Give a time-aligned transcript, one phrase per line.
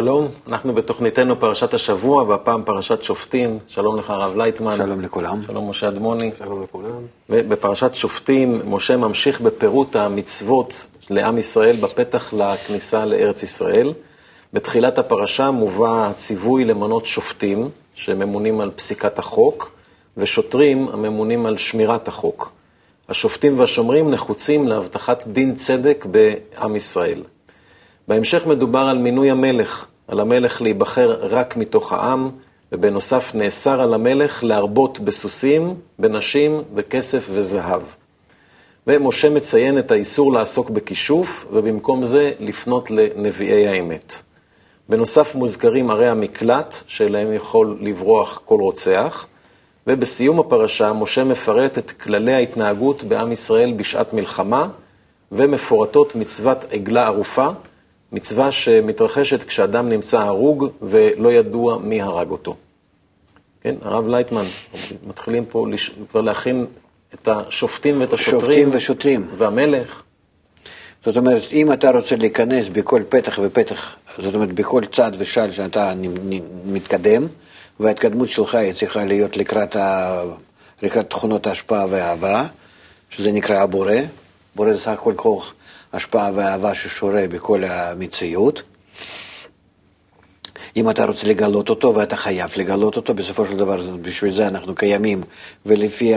[0.00, 3.58] שלום, אנחנו בתוכניתנו פרשת השבוע, והפעם פרשת שופטים.
[3.68, 4.76] שלום לך, הרב לייטמן.
[4.76, 5.42] שלום לכולם.
[5.46, 6.30] שלום, משה אדמוני.
[6.38, 7.06] שלום לכולם.
[7.28, 13.92] בפרשת שופטים, משה ממשיך בפירוט המצוות לעם ישראל בפתח לכניסה לארץ ישראל.
[14.52, 19.72] בתחילת הפרשה מובא הציווי למנות שופטים, שממונים על פסיקת החוק,
[20.16, 22.52] ושוטרים הממונים על שמירת החוק.
[23.08, 27.22] השופטים והשומרים נחוצים להבטחת דין צדק בעם ישראל.
[28.10, 32.30] בהמשך מדובר על מינוי המלך, על המלך להיבחר רק מתוך העם,
[32.72, 37.82] ובנוסף נאסר על המלך להרבות בסוסים, בנשים, בכסף וזהב.
[38.86, 44.22] ומשה מציין את האיסור לעסוק בכישוף, ובמקום זה לפנות לנביאי האמת.
[44.88, 49.26] בנוסף מוזכרים ערי המקלט, שאליהם יכול לברוח כל רוצח,
[49.86, 54.68] ובסיום הפרשה משה מפרט את כללי ההתנהגות בעם ישראל בשעת מלחמה,
[55.32, 57.48] ומפורטות מצוות עגלה ערופה,
[58.12, 62.56] מצווה שמתרחשת כשאדם נמצא הרוג ולא ידוע מי הרג אותו.
[63.60, 64.44] כן, הרב לייטמן,
[65.06, 65.90] מתחילים פה לש...
[66.10, 66.66] כבר להכין
[67.14, 68.40] את השופטים ואת השוטרים.
[68.40, 69.28] שופטים ושוטרים.
[69.38, 70.02] והמלך.
[71.04, 75.92] זאת אומרת, אם אתה רוצה להיכנס בכל פתח ופתח, זאת אומרת, בכל צד ושל שאתה
[76.64, 77.26] מתקדם,
[77.80, 80.22] וההתקדמות שלך היא צריכה להיות לקראת, ה...
[80.82, 82.46] לקראת תכונות ההשפעה והאהבה,
[83.10, 83.94] שזה נקרא הבורא.
[84.56, 85.54] בורא זה סך הכל כוח
[85.92, 88.62] השפעה ואהבה ששורה בכל המציאות.
[90.76, 94.74] אם אתה רוצה לגלות אותו, ואתה חייב לגלות אותו, בסופו של דבר בשביל זה אנחנו
[94.74, 95.22] קיימים,
[95.66, 96.14] ולפי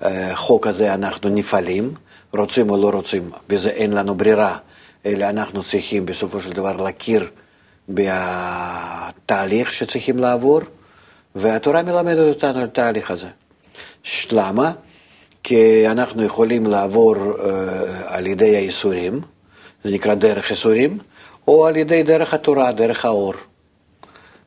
[0.00, 1.94] החוק הזה אנחנו נפעלים,
[2.32, 4.58] רוצים או לא רוצים, בזה אין לנו ברירה,
[5.06, 7.30] אלא אנחנו צריכים בסופו של דבר להכיר
[7.88, 10.60] בתהליך שצריכים לעבור,
[11.34, 13.28] והתורה מלמדת אותנו על התהליך הזה.
[14.32, 14.72] למה?
[15.42, 17.40] כי אנחנו יכולים לעבור uh,
[18.06, 19.20] על ידי האיסורים,
[19.84, 20.98] זה נקרא דרך איסורים,
[21.48, 23.34] או על ידי דרך התורה, דרך האור,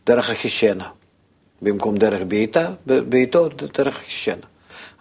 [0.06, 0.86] דרך החישנה.
[1.62, 4.46] במקום דרך בעיטה, בעיטו דרך החישנה.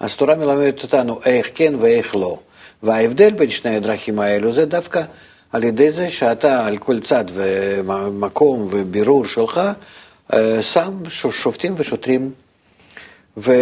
[0.01, 2.39] אז תורה מלמדת אותנו איך כן ואיך לא.
[2.83, 5.03] וההבדל בין שני הדרכים האלו זה דווקא
[5.53, 9.61] על ידי זה שאתה על כל צד ומקום ובירור שלך
[10.61, 12.31] שם שופטים ושוטרים.
[13.37, 13.53] ו...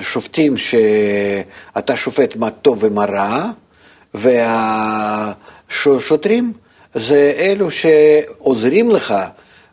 [0.00, 3.50] שופטים שאתה שופט מה טוב ומה רע,
[5.68, 6.52] והשוטרים
[6.94, 9.14] זה אלו שעוזרים לך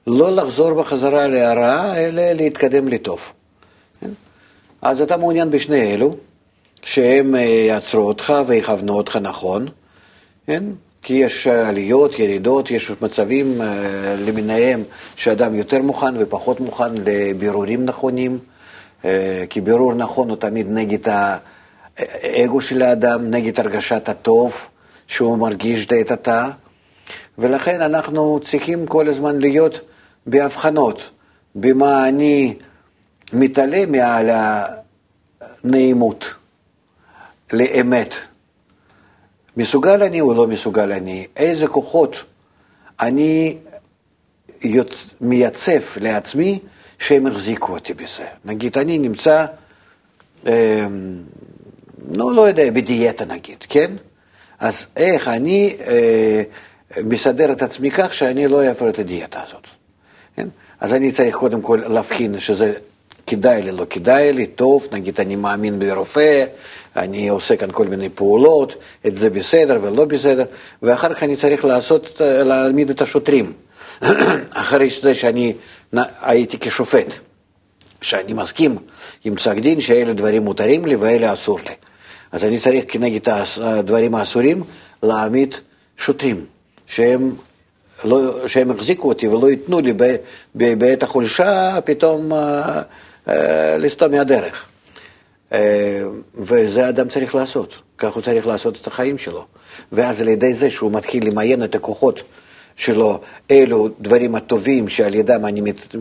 [0.07, 3.33] לא לחזור בחזרה להרע, אלא להתקדם לטוב.
[4.01, 4.09] כן?
[4.81, 6.15] אז אתה מעוניין בשני אלו,
[6.83, 9.67] שהם אה, יעצרו אותך ויכוונו אותך נכון,
[10.47, 10.63] כן?
[11.01, 14.83] כי יש עליות, ירידות, יש מצבים אה, למיניהם
[15.15, 18.39] שאדם יותר מוכן ופחות מוכן לבירורים נכונים.
[19.07, 21.13] אה, כי בירור נכון הוא תמיד נגד
[21.97, 24.67] האגו של האדם, נגד הרגשת הטוב
[25.07, 26.49] שהוא מרגיש לעת עתה,
[27.37, 29.79] ולכן אנחנו צריכים כל הזמן להיות
[30.25, 31.09] בהבחנות,
[31.55, 32.55] במה אני
[33.33, 34.29] מתעלם מעל
[35.63, 36.33] הנעימות
[37.53, 38.15] לאמת.
[39.57, 41.27] מסוגל אני או לא מסוגל אני?
[41.35, 42.15] איזה כוחות
[42.99, 43.57] אני
[44.61, 45.13] יוצ...
[45.21, 46.59] מייצב לעצמי
[46.99, 48.25] שהם החזיקו אותי בזה.
[48.45, 49.45] נגיד, אני נמצא,
[50.47, 50.87] אה,
[52.11, 53.91] לא, לא יודע, בדיאטה נגיד, כן?
[54.59, 56.43] אז איך אני אה,
[57.03, 59.67] מסדר את עצמי כך שאני לא אעבור את הדיאטה הזאת,
[60.35, 60.47] כן?
[60.79, 62.73] אז אני צריך קודם כל להבחין שזה
[63.27, 66.45] כדאי לי, לא כדאי לי, טוב, נגיד אני מאמין ברופא,
[66.95, 68.75] אני עושה כאן כל מיני פעולות,
[69.07, 70.45] את זה בסדר ולא בסדר,
[70.81, 73.53] ואחר כך אני צריך לעשות, להעמיד את השוטרים.
[74.53, 75.53] אחרי זה שאני
[76.21, 77.13] הייתי כשופט,
[78.01, 78.77] שאני מסכים
[79.25, 81.75] עם פסק דין שאלה דברים מותרים לי ואלה אסור לי.
[82.31, 83.29] אז אני צריך כנגד
[83.61, 84.63] הדברים האסורים
[85.03, 85.55] להעמיד
[85.97, 86.45] שוטרים,
[86.87, 87.35] שהם,
[88.03, 89.93] לא, שהם החזיקו אותי ולא ייתנו לי
[90.55, 92.81] בעת החולשה פתאום אה,
[93.27, 94.65] אה, לסתום מהדרך.
[95.53, 96.03] אה,
[96.35, 99.45] וזה אדם צריך לעשות, כך הוא צריך לעשות את החיים שלו.
[99.91, 102.23] ואז על ידי זה שהוא מתחיל למיין את הכוחות
[102.77, 103.19] שלו,
[103.51, 105.95] אלו דברים הטובים שעל ידם אני מת,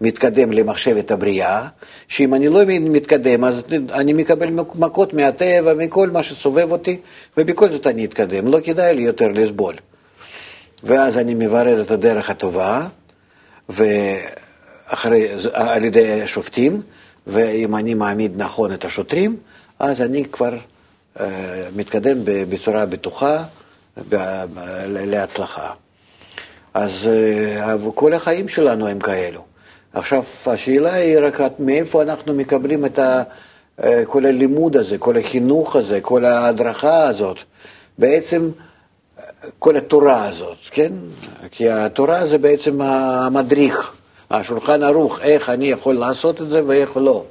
[0.00, 1.68] מתקדם למחשבת הבריאה,
[2.08, 3.62] שאם אני לא מתקדם אז
[3.92, 6.96] אני מקבל מכות מהטבע, מכל מה שסובב אותי,
[7.36, 9.74] ובכל זאת אני אתקדם, לא כדאי לי יותר לסבול.
[10.84, 12.86] ואז אני מברר את הדרך הטובה,
[13.68, 16.82] ואחרי, על ידי השופטים,
[17.26, 19.36] ואם אני מעמיד נכון את השוטרים,
[19.78, 20.54] אז אני כבר
[21.16, 21.20] uh,
[21.76, 23.44] מתקדם בצורה בטוחה.
[24.88, 25.70] להצלחה.
[26.74, 29.44] אז אה, כל החיים שלנו הם כאלו.
[29.92, 36.00] עכשיו, השאלה היא רק מאיפה אנחנו מקבלים את אה, כל הלימוד הזה, כל החינוך הזה,
[36.00, 37.38] כל ההדרכה הזאת.
[37.98, 38.50] בעצם
[39.58, 40.92] כל התורה הזאת, כן?
[41.50, 43.92] כי התורה זה בעצם המדריך,
[44.30, 47.24] השולחן ערוך, איך אני יכול לעשות את זה ואיך לא.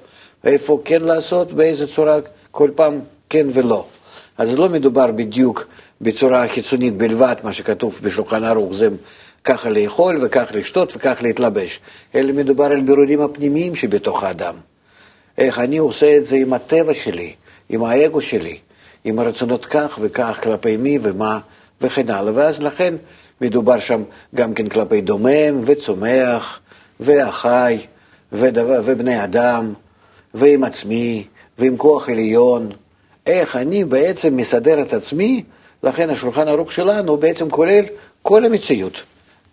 [0.43, 2.17] ואיפה כן לעשות, באיזה צורה
[2.51, 2.99] כל פעם
[3.29, 3.85] כן ולא.
[4.37, 5.67] אז לא מדובר בדיוק
[6.01, 8.89] בצורה חיצונית בלבד, מה שכתוב בשולחן ערוך, זה
[9.43, 11.79] ככה לאכול וכך לשתות וכך להתלבש,
[12.15, 14.55] אלא מדובר על בירורים הפנימיים שבתוך האדם.
[15.37, 17.33] איך אני עושה את זה עם הטבע שלי,
[17.69, 18.57] עם האגו שלי,
[19.03, 21.39] עם הרצונות כך וכך כלפי מי ומה
[21.81, 22.33] וכן הלאה.
[22.35, 22.95] ואז לכן
[23.41, 24.03] מדובר שם
[24.35, 26.59] גם כן כלפי דומם וצומח
[26.99, 27.77] והחי
[28.31, 29.73] ודבר, ובני אדם
[30.33, 32.71] ועם עצמי ועם כוח עליון.
[33.27, 35.43] איך אני בעצם מסדר את עצמי,
[35.83, 37.85] לכן השולחן ערוך שלנו בעצם כולל
[38.21, 39.01] כל המציאות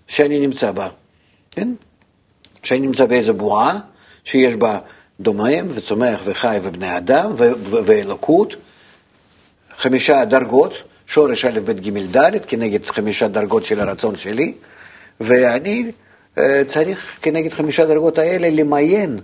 [0.06, 0.88] שאני נמצא בה.
[1.50, 1.68] כן?
[2.62, 3.78] שאני נמצא באיזו בועה
[4.24, 4.78] שיש בה
[5.20, 7.32] דומם וצומח וחי ובני אדם
[7.84, 8.54] ואלוקות,
[9.76, 10.72] חמישה דרגות,
[11.06, 14.52] שורש א', ב', ג', ד', כנגד חמישה דרגות של הרצון שלי,
[15.20, 15.92] ואני
[16.38, 19.18] אה, צריך כנגד חמישה דרגות האלה למיין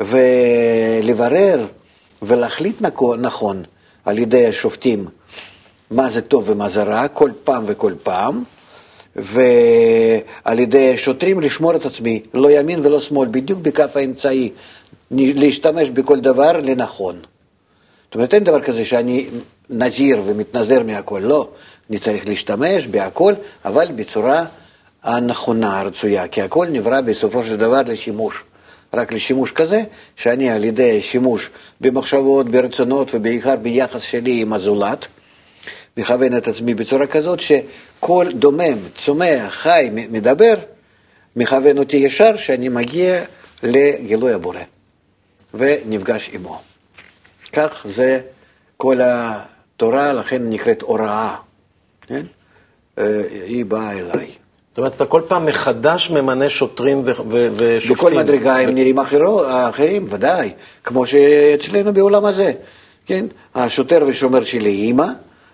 [0.00, 1.66] ולברר
[2.22, 2.82] ולהחליט
[3.18, 3.62] נכון
[4.04, 5.08] על ידי השופטים
[5.90, 8.44] מה זה טוב ומה זה רע, כל פעם וכל פעם,
[9.16, 14.50] ועל ידי שוטרים לשמור את עצמי, לא ימין ולא שמאל, בדיוק בכף האמצעי,
[15.10, 17.20] להשתמש בכל דבר לנכון.
[18.04, 19.26] זאת אומרת, אין דבר כזה שאני
[19.70, 21.48] נזיר ומתנזר מהכל, לא.
[21.90, 23.34] אני צריך להשתמש בהכל,
[23.64, 24.44] אבל בצורה
[25.02, 28.44] הנכונה, הרצויה, כי הכל נברא בסופו של דבר לשימוש.
[28.94, 29.82] רק לשימוש כזה,
[30.16, 31.50] שאני על ידי שימוש
[31.80, 35.06] במחשבות, ברצונות ובעיקר ביחס שלי עם הזולת,
[35.96, 40.54] מכוון את עצמי בצורה כזאת שכל דומם, צומח, חי, מדבר,
[41.36, 43.24] מכוון אותי ישר שאני מגיע
[43.62, 44.60] לגילוי הבורא
[45.54, 46.60] ונפגש עמו.
[47.52, 48.20] כך זה
[48.76, 51.36] כל התורה, לכן נקראת הוראה,
[52.06, 52.22] כן?
[52.98, 54.30] אה, היא באה אליי.
[54.78, 57.02] זאת אומרת, אתה כל פעם מחדש ממנה שוטרים
[57.56, 57.96] ושופטים.
[57.96, 60.50] בכל מדרגה הם נראים אחרים, ודאי,
[60.84, 62.52] כמו שאצלנו בעולם הזה,
[63.06, 63.26] כן?
[63.54, 65.06] השוטר ושומר שלי אימא,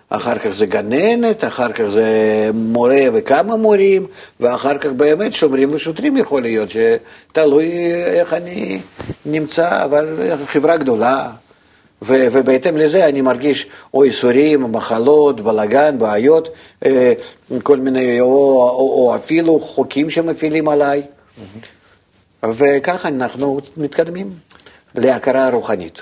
[0.09, 2.05] אחר כך זה גננת, אחר כך זה
[2.53, 4.07] מורה וכמה מורים,
[4.39, 8.79] ואחר כך באמת שומרים ושוטרים יכול להיות, שתלוי איך אני
[9.25, 11.29] נמצא, אבל חברה גדולה.
[12.01, 16.49] ו- ובהתאם לזה אני מרגיש או איסורים, מחלות, בלאגן, בעיות,
[16.85, 17.13] אה,
[17.63, 21.01] כל מיני, או, או, או אפילו חוקים שמפעילים עליי.
[21.01, 22.45] Mm-hmm.
[22.55, 24.29] וככה אנחנו מתקדמים
[24.95, 26.01] להכרה רוחנית.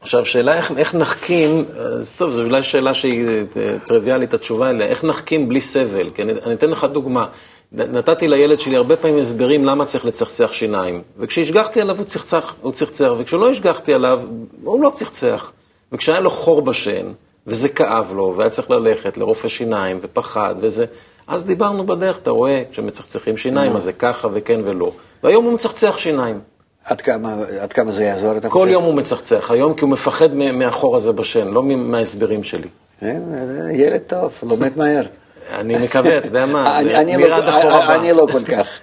[0.00, 4.86] עכשיו, שאלה איך, איך נחכים, אז טוב, זו אולי שאלה שהיא אה, טריוויאלית, התשובה אליה,
[4.86, 6.10] איך נחכים בלי סבל?
[6.14, 7.26] כי אני, אני אתן לך דוגמה.
[7.74, 11.02] נתתי לילד שלי הרבה פעמים הסברים למה צריך לצחצח שיניים.
[11.18, 14.20] וכשהשגחתי עליו הוא צחצח, הוא צחצח, וכשלא השגחתי עליו,
[14.64, 15.52] הוא לא צחצח.
[15.92, 17.06] וכשהיה לו חור בשן,
[17.46, 20.84] וזה כאב לו, והיה צריך ללכת לרופא שיניים, ופחד, וזה...
[21.26, 24.92] אז דיברנו בדרך, אתה רואה, כשמצחצחים שיניים, אז זה ככה וכן ולא.
[25.22, 26.40] והיום הוא מצחצח שיניים.
[26.84, 28.64] עד כמה, עד כמה זה יעזור, אתה חושב?
[28.64, 32.68] כל יום הוא מצחצח היום, כי הוא מפחד מהחור הזה בשן, לא מההסברים שלי.
[33.00, 33.22] כן,
[33.72, 35.02] ילד טוב, לומד מהר.
[35.52, 37.94] אני מקווה, אתה יודע מה, עד החור הבא.
[37.94, 38.80] אני לא כל כך.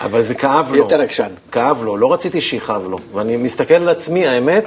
[0.00, 0.76] אבל זה כאב לו.
[0.76, 1.28] יותר עקשן.
[1.52, 2.98] כאב לו, לא רציתי שיכאב לו.
[3.12, 4.64] ואני מסתכל על עצמי, האמת,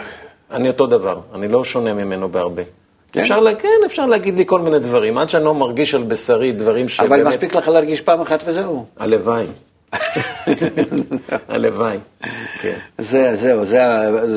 [0.51, 1.19] אני אותו דבר.
[1.35, 2.63] אני לא שונה ממנו בהרבה.
[3.11, 3.21] כן?
[3.21, 6.51] אפשר, לה, כן, אפשר להגיד לי כל מיני דברים, עד שאני לא מרגיש על בשרי
[6.51, 7.11] דברים שבאמת...
[7.11, 8.85] אבל מספיק לך להרגיש פעם אחת וזהו.
[8.97, 9.45] הלוואי.
[11.49, 11.97] הלוואי,
[12.61, 12.77] כן.
[12.97, 13.81] זה, זהו, זה,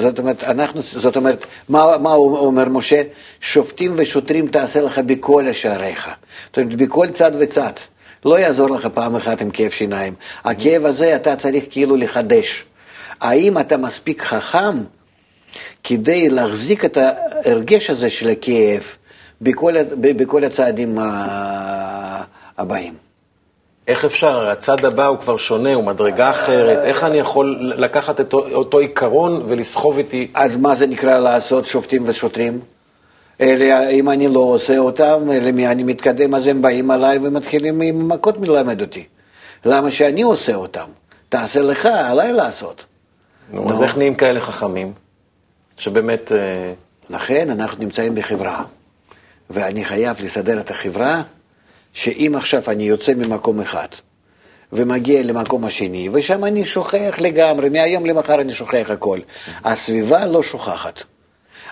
[0.01, 3.03] זאת אומרת, אנחנו, זאת אומרת, מה, מה אומר משה?
[3.41, 6.11] שופטים ושוטרים תעשה לך בכל שעריך.
[6.47, 7.73] זאת אומרת, בכל צד וצד.
[8.25, 10.15] לא יעזור לך פעם אחת עם כאב שיניים.
[10.45, 12.65] הכאב הזה אתה צריך כאילו לחדש.
[13.21, 14.85] האם אתה מספיק חכם
[15.85, 18.83] כדי להחזיק את ההרגש הזה של הכאב
[19.41, 20.99] בכל, בכל הצעדים
[22.59, 23.08] הבאים?
[23.89, 28.33] איך אפשר, הצד הבא הוא כבר שונה, הוא מדרגה אחרת, איך אני יכול לקחת את
[28.33, 30.31] אותו עיקרון ולסחוב איתי?
[30.35, 32.61] אז מה זה נקרא לעשות שופטים ושוטרים?
[33.41, 38.09] אלה, אם אני לא עושה אותם, למי אני מתקדם, אז הם באים עליי ומתחילים עם
[38.09, 39.05] מכות מלמד אותי.
[39.65, 40.87] למה שאני עושה אותם?
[41.29, 42.85] תעשה לך, עליי לעשות.
[43.53, 44.93] נו, אז איך נהיים כאלה חכמים?
[45.77, 46.33] שבאמת...
[46.33, 46.73] אה,
[47.11, 48.63] לכן אנחנו נמצאים בחברה,
[49.51, 51.23] ואני חייב לסדר את החברה
[51.99, 53.89] שאם עכשיו אני יוצא ממקום אחד
[54.73, 59.19] ומגיע למקום השני, ושם אני שוכח לגמרי, מהיום למחר אני שוכח הכל.
[59.65, 61.03] הסביבה לא שוכחת.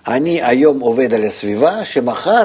[0.06, 2.42] אני היום עובד על הסביבה, שמחר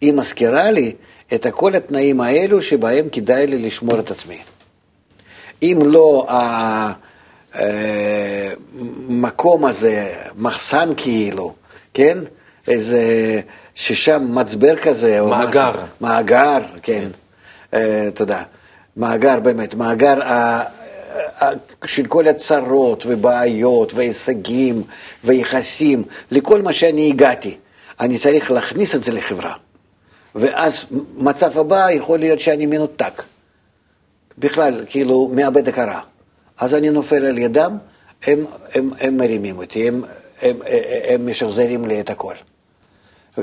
[0.00, 0.92] היא מזכירה לי
[1.34, 4.38] את כל התנאים האלו שבהם כדאי לי לשמור את עצמי.
[5.62, 6.26] אם לא
[9.08, 11.54] המקום אה, הזה, מחסן כאילו,
[11.94, 12.18] כן?
[12.68, 13.40] איזה
[13.74, 15.70] ששם מצבר כזה, או מאגר.
[15.70, 17.04] משהו, מאגר, כן,
[17.74, 18.42] אה, תודה.
[18.96, 20.62] מאגר באמת, מאגר ה-
[21.44, 21.52] ה-
[21.86, 24.82] של כל הצרות ובעיות והישגים
[25.24, 27.56] ויחסים, לכל מה שאני הגעתי.
[28.00, 29.52] אני צריך להכניס את זה לחברה.
[30.34, 30.86] ואז
[31.16, 33.22] מצב הבא יכול להיות שאני מנותק.
[34.38, 36.00] בכלל, כאילו, מאבד הכרה.
[36.58, 37.76] אז אני נופל על ידם,
[38.26, 40.02] הם, הם, הם מרימים אותי, הם,
[40.42, 42.34] הם, הם, הם משחזרים לי את הכל.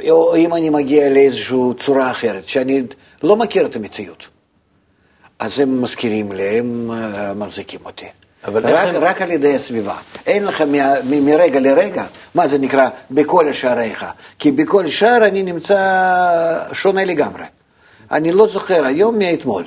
[0.09, 2.83] או אם אני מגיע לאיזושהי צורה אחרת, שאני
[3.23, 4.27] לא מכיר את המציאות,
[5.39, 8.05] אז הם מזכירים לי, הם אה, מחזיקים אותי.
[8.45, 9.95] אבל רק, הם- רק על ידי הסביבה.
[10.27, 12.05] אין לך מה, מ- מרגע לרגע,
[12.35, 14.05] מה זה נקרא בכל שעריך?
[14.39, 15.79] כי בכל שער אני נמצא
[16.73, 17.43] שונה לגמרי.
[18.11, 19.63] אני לא זוכר היום מאתמול.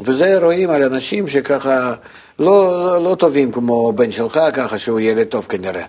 [0.00, 1.94] וזה רואים על אנשים שככה
[2.38, 5.84] לא, לא, לא טובים כמו בן שלך, ככה שהוא ילד טוב כנראה.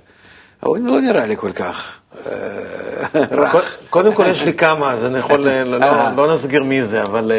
[0.59, 2.31] הוא לא נראה לי כל כך אה,
[3.31, 3.51] רך.
[3.51, 6.13] קוד- קודם כל יש לי כמה, אז אני יכול, אה, לא- אה.
[6.17, 7.31] לא נסגיר מי זה, אבל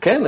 [0.00, 0.22] כן,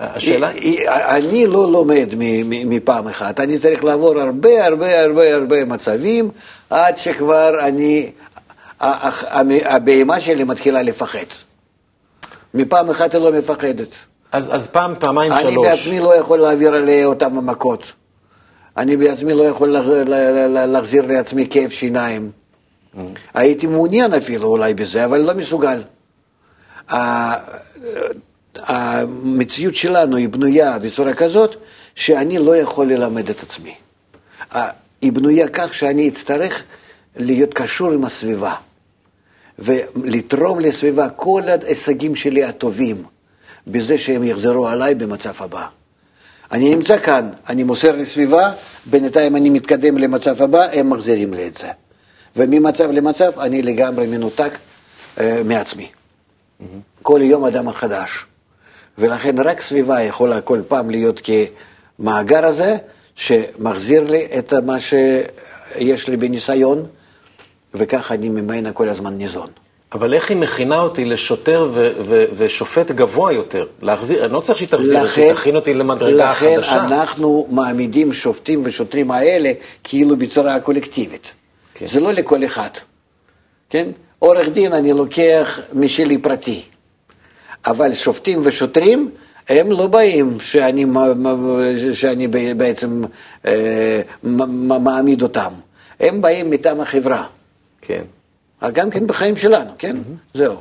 [0.00, 0.50] השאלה...
[0.88, 2.08] אני לא לומד
[2.48, 6.30] מפעם אחת, אני צריך לעבור הרבה הרבה הרבה הרבה מצבים
[6.70, 8.10] עד שכבר אני,
[9.64, 11.18] הבהמה שלי מתחילה לפחד.
[12.54, 13.88] מפעם אחת היא לא מפחדת.
[14.32, 15.66] אז אז פעם, פעמיים, אני שלוש.
[15.68, 17.92] בעצמי לא יכול להעביר עליה אותם המכות.
[18.76, 19.76] אני בעצמי לא יכול
[20.66, 22.30] להחזיר לעצמי כאב שיניים.
[23.34, 25.82] הייתי מעוניין אפילו אולי בזה, אבל לא מסוגל.
[28.56, 31.56] המציאות שלנו היא בנויה בצורה כזאת
[31.94, 33.74] שאני לא יכול ללמד את עצמי.
[35.02, 36.62] היא בנויה כך שאני אצטרך
[37.16, 38.54] להיות קשור עם הסביבה
[39.58, 43.04] ולתרום לסביבה כל ההישגים שלי הטובים
[43.66, 45.66] בזה שהם יחזרו עליי במצב הבא.
[46.52, 48.52] אני נמצא כאן, אני מוסר לסביבה,
[48.86, 51.68] בינתיים אני מתקדם למצב הבא, הם מחזירים לי את זה.
[52.36, 54.58] וממצב למצב אני לגמרי מנותק
[55.20, 55.88] אה, מעצמי.
[57.02, 58.24] כל יום אדם חדש.
[58.98, 61.20] ולכן רק סביבה יכולה כל פעם להיות
[61.98, 62.76] כמאגר הזה,
[63.14, 66.86] שמחזיר לי את מה שיש לי בניסיון,
[67.74, 69.48] וככה אני ממנה כל הזמן ניזון.
[69.94, 71.70] אבל איך היא מכינה אותי לשוטר
[72.36, 73.66] ושופט גבוה יותר?
[73.82, 76.84] להחזיר, אני לא צריך שהיא תחזיר אותי, לכן- תכין אותי למדרגה לכן חדשה.
[76.84, 79.52] אנחנו מעמידים שופטים ושוטרים האלה
[79.84, 81.32] כאילו בצורה קולקטיבית.
[81.74, 81.86] כן.
[81.86, 82.68] זה לא לכל אחד,
[83.70, 83.88] כן?
[84.18, 86.62] עורך דין אני לוקח משלי פרטי,
[87.66, 89.10] אבל שופטים ושוטרים
[89.48, 90.86] הם לא באים שאני,
[91.92, 93.02] שאני בעצם
[93.46, 95.52] אה, מעמיד אותם,
[96.00, 97.24] הם באים מטעם החברה.
[97.82, 98.02] כן.
[98.70, 99.96] גם כן בחיים שלנו, כן?
[100.34, 100.56] זהו.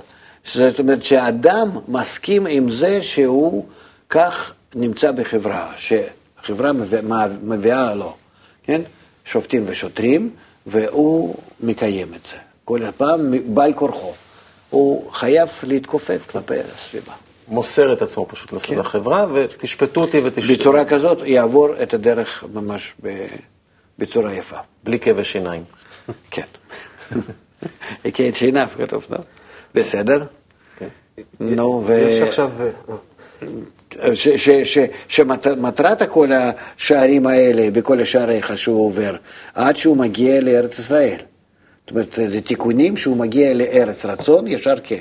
[0.53, 3.65] זאת אומרת שאדם מסכים עם זה שהוא
[4.09, 7.01] כך נמצא בחברה, שחברה מביא-
[7.43, 8.15] מביאה לו,
[8.63, 8.81] כן?
[9.25, 10.29] שופטים ושוטרים,
[10.65, 12.37] והוא מקיים את זה.
[12.65, 14.13] כל פעם בעל כורחו.
[14.69, 17.13] הוא חייב להתכופף כלפי הסביבה.
[17.47, 18.79] מוסר את עצמו פשוט כן.
[18.79, 20.53] לחברה, ותשפטו אותי ותשפטו.
[20.59, 23.25] בצורה כזאת יעבור את הדרך ממש ב-
[23.99, 24.57] בצורה יפה.
[24.83, 25.63] בלי כאבי שיניים.
[26.31, 26.45] כן.
[28.05, 29.17] הכה את שיניו, כתוב, לא?
[29.75, 30.23] בסדר?
[30.77, 30.87] כן.
[31.39, 31.93] נו, ו...
[31.93, 32.51] יש עכשיו...
[33.99, 34.77] אה, ש-
[35.07, 39.15] שמטרת כל השערים האלה, בכל השעריך שהוא עובר,
[39.53, 41.17] עד שהוא מגיע לארץ ישראל.
[41.81, 44.99] זאת אומרת, זה תיקונים שהוא מגיע לארץ רצון, ישר כן,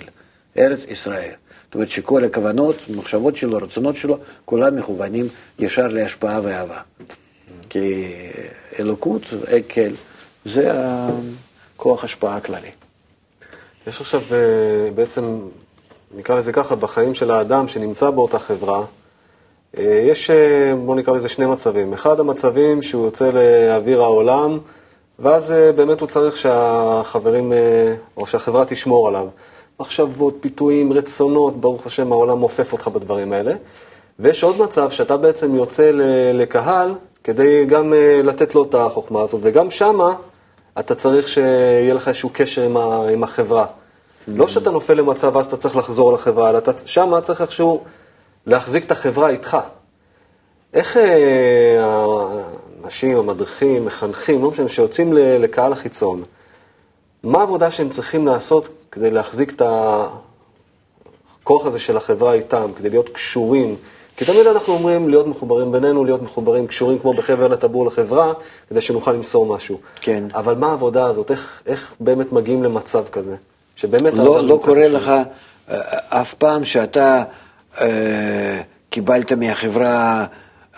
[0.58, 1.32] ארץ ישראל.
[1.64, 6.80] זאת אומרת שכל הכוונות, המחשבות שלו, הרצונות שלו, כולם מכוונים ישר להשפעה ואהבה.
[7.68, 8.04] כי
[8.78, 9.22] אלוקות,
[9.58, 9.90] אקל,
[10.44, 10.70] זה
[11.80, 12.70] הכוח השפעה הכללי.
[13.86, 15.38] יש עכשיו אה, בעצם,
[16.16, 18.82] נקרא לזה ככה, בחיים של האדם שנמצא באותה חברה,
[19.78, 21.92] אה, יש, אה, בואו נקרא לזה שני מצבים.
[21.92, 24.58] אחד המצבים שהוא יוצא לאוויר העולם,
[25.18, 27.52] ואז באמת הוא צריך שהחברים,
[28.16, 29.26] או שהחברה תשמור עליו.
[29.80, 33.52] מחשבות, פיתויים, רצונות, ברוך השם, העולם מופף אותך בדברים האלה.
[34.18, 35.90] ויש עוד מצב שאתה בעצם יוצא
[36.34, 36.94] לקהל
[37.24, 37.92] כדי גם
[38.24, 40.14] לתת לו את החוכמה הזאת, וגם שמה
[40.78, 43.66] אתה צריך שיהיה לך איזשהו קשר עם, ה, עם החברה.
[44.28, 47.84] לא שאתה נופל למצב ואז אתה צריך לחזור לחברה, אלא אתה שמה צריך איכשהו
[48.46, 49.56] להחזיק את החברה איתך.
[50.74, 51.84] איך אה,
[52.82, 56.22] האנשים, המדריכים, מחנכים, לא משנה, שיוצאים לקהל החיצון,
[57.22, 59.62] מה העבודה שהם צריכים לעשות כדי להחזיק את
[61.42, 63.76] הכוח הזה של החברה איתם, כדי להיות קשורים?
[64.20, 68.32] כי תמיד אנחנו אומרים להיות מחוברים בינינו, להיות מחוברים, קשורים כמו בחבל הטבור לחברה,
[68.70, 69.78] כדי שנוכל למסור משהו.
[70.00, 70.24] כן.
[70.34, 71.30] אבל מה העבודה הזאת?
[71.30, 73.36] איך, איך באמת מגיעים למצב כזה?
[73.76, 74.14] שבאמת...
[74.14, 74.98] לא, לא קורה קשור?
[74.98, 77.22] לך אה, אף פעם שאתה
[77.80, 78.60] אה,
[78.90, 80.24] קיבלת מהחברה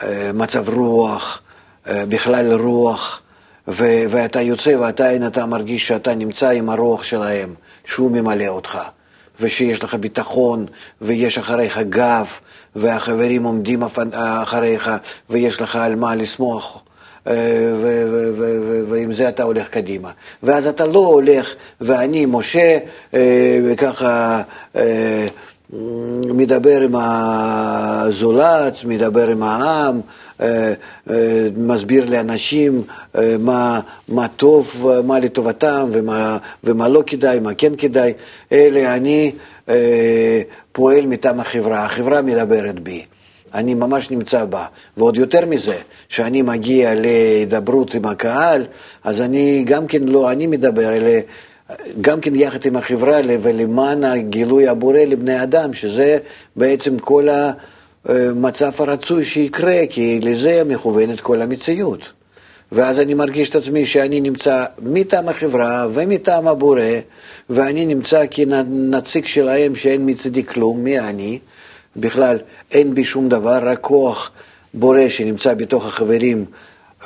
[0.03, 1.43] אה, מצב רוח,
[1.87, 3.23] אה, בכלל רוח,
[3.69, 8.79] ו- ואתה יוצא ועדיין אתה מרגיש שאתה נמצא עם הרוח שלהם, שהוא ממלא אותך,
[9.41, 10.67] ושיש לך ביטחון,
[11.01, 12.27] ויש אחריך גב,
[12.77, 14.91] והחברים עומדים אחריך,
[15.31, 16.83] ויש לך על מה לסמוך.
[17.27, 17.35] אה,
[18.89, 20.11] ועם זה אתה הולך קדימה.
[20.43, 22.79] ואז אתה לא הולך, ואני, משה,
[23.15, 24.43] אה, ככה
[24.77, 25.27] אה,
[26.35, 30.01] מדבר עם הזולת, מדבר עם העם,
[31.57, 32.83] מסביר לאנשים
[33.39, 38.13] מה, מה טוב, מה לטובתם ומה, ומה לא כדאי, מה כן כדאי,
[38.53, 39.33] אלה אני
[40.73, 43.05] פועל מטעם החברה, החברה מדברת בי.
[43.55, 44.67] אני ממש נמצא בה.
[44.97, 45.77] ועוד יותר מזה,
[46.09, 48.67] כשאני מגיע להידברות עם הקהל,
[49.05, 51.11] אז אני גם כן לא אני מדבר, אלא
[52.01, 56.19] גם כן יחד עם החברה ולמען הגילוי הבורא לבני אדם, שזה
[56.57, 57.29] בעצם כל
[58.05, 62.13] המצב הרצוי שיקרה, כי לזה מכוונת כל המציאות.
[62.73, 66.81] ואז אני מרגיש את עצמי שאני נמצא מטעם החברה ומטעם הבורא,
[67.51, 71.39] ואני נמצא כנציג שלהם שאין מצדי כלום, מי אני?
[71.97, 72.39] בכלל
[72.71, 74.31] אין בי שום דבר, רק כוח
[74.75, 76.45] בורא שנמצא בתוך החברים,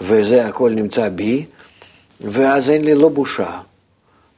[0.01, 1.45] וזה הכל נמצא בי,
[2.21, 3.61] ואז אין לי לא בושה,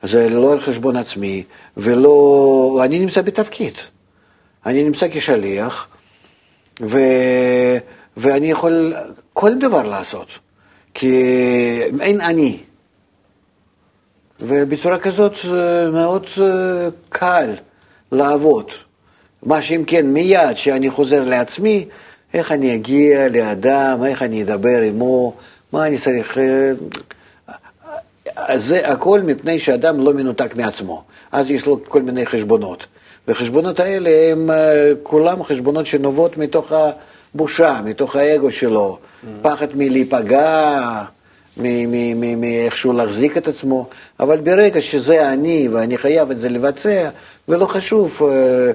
[0.02, 1.42] זה לא על חשבון עצמי,
[1.76, 2.80] ולא...
[2.84, 3.74] אני נמצא בתפקיד.
[4.66, 5.88] אני נמצא כשליח,
[6.80, 6.98] ו...
[8.16, 8.94] ואני יכול
[9.32, 10.28] כל דבר לעשות,
[10.94, 11.12] כי
[12.00, 12.58] אין אני.
[14.40, 17.54] ובצורה כזאת אה, מאוד אה, קל
[18.12, 18.70] לעבוד.
[19.42, 21.86] מה שאם כן, מיד שאני חוזר לעצמי,
[22.34, 25.34] איך אני אגיע לאדם, איך אני אדבר עמו,
[25.72, 26.38] מה אני צריך...
[26.38, 26.72] אה,
[28.56, 31.02] זה הכל מפני שאדם לא מנותק מעצמו.
[31.32, 32.86] אז יש לו כל מיני חשבונות.
[33.28, 36.72] והחשבונות האלה הם אה, כולם חשבונות שנובעות מתוך
[37.34, 39.26] הבושה, מתוך האגו שלו, mm.
[39.42, 41.02] פחד מלהיפגע,
[42.36, 43.86] מאיכשהו להחזיק את עצמו.
[44.20, 47.08] אבל ברגע שזה אני ואני חייב את זה לבצע,
[47.48, 48.70] ולא חשוב אה,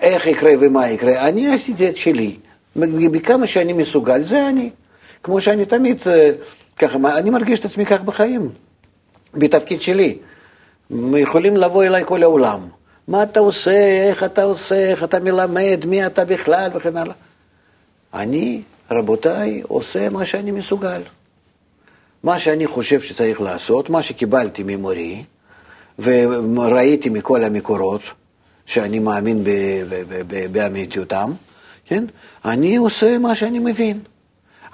[0.00, 1.28] איך יקרה ומה יקרה.
[1.28, 2.36] אני עשיתי את שלי,
[2.76, 4.70] בכמה שאני מסוגל, זה אני.
[5.22, 6.30] כמו שאני תמיד, אה,
[6.78, 8.50] ככה, אני מרגיש את עצמי כך בחיים,
[9.34, 10.18] בתפקיד שלי.
[11.16, 12.60] יכולים לבוא אליי כל העולם.
[13.12, 17.14] מה אתה עושה, איך אתה עושה, איך אתה מלמד, מי אתה בכלל וכן הלאה.
[18.14, 21.02] אני, רבותיי, עושה מה שאני מסוגל.
[22.22, 25.24] מה שאני חושב שצריך לעשות, מה שקיבלתי ממורי,
[25.98, 28.00] וראיתי מכל המקורות,
[28.66, 29.44] שאני מאמין
[30.52, 31.32] באמיתיותם,
[31.86, 32.04] כן?
[32.44, 34.00] אני עושה מה שאני מבין.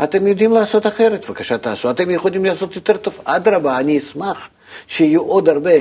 [0.03, 1.91] אתם יודעים לעשות אחרת, בבקשה תעשו.
[1.91, 4.49] אתם יכולים לעשות יותר טוב, אדרבה, אני אשמח
[4.87, 5.79] שיהיו עוד הרבה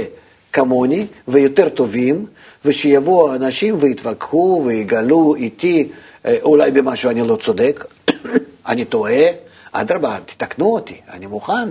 [0.57, 2.25] כמוני ויותר טובים,
[2.65, 5.89] ושיבואו אנשים ויתווכחו ויגלו איתי
[6.25, 7.85] אה, אולי במשהו אני לא צודק,
[8.67, 9.23] אני טועה,
[9.71, 11.69] אדרבה, תתקנו אותי, אני מוכן.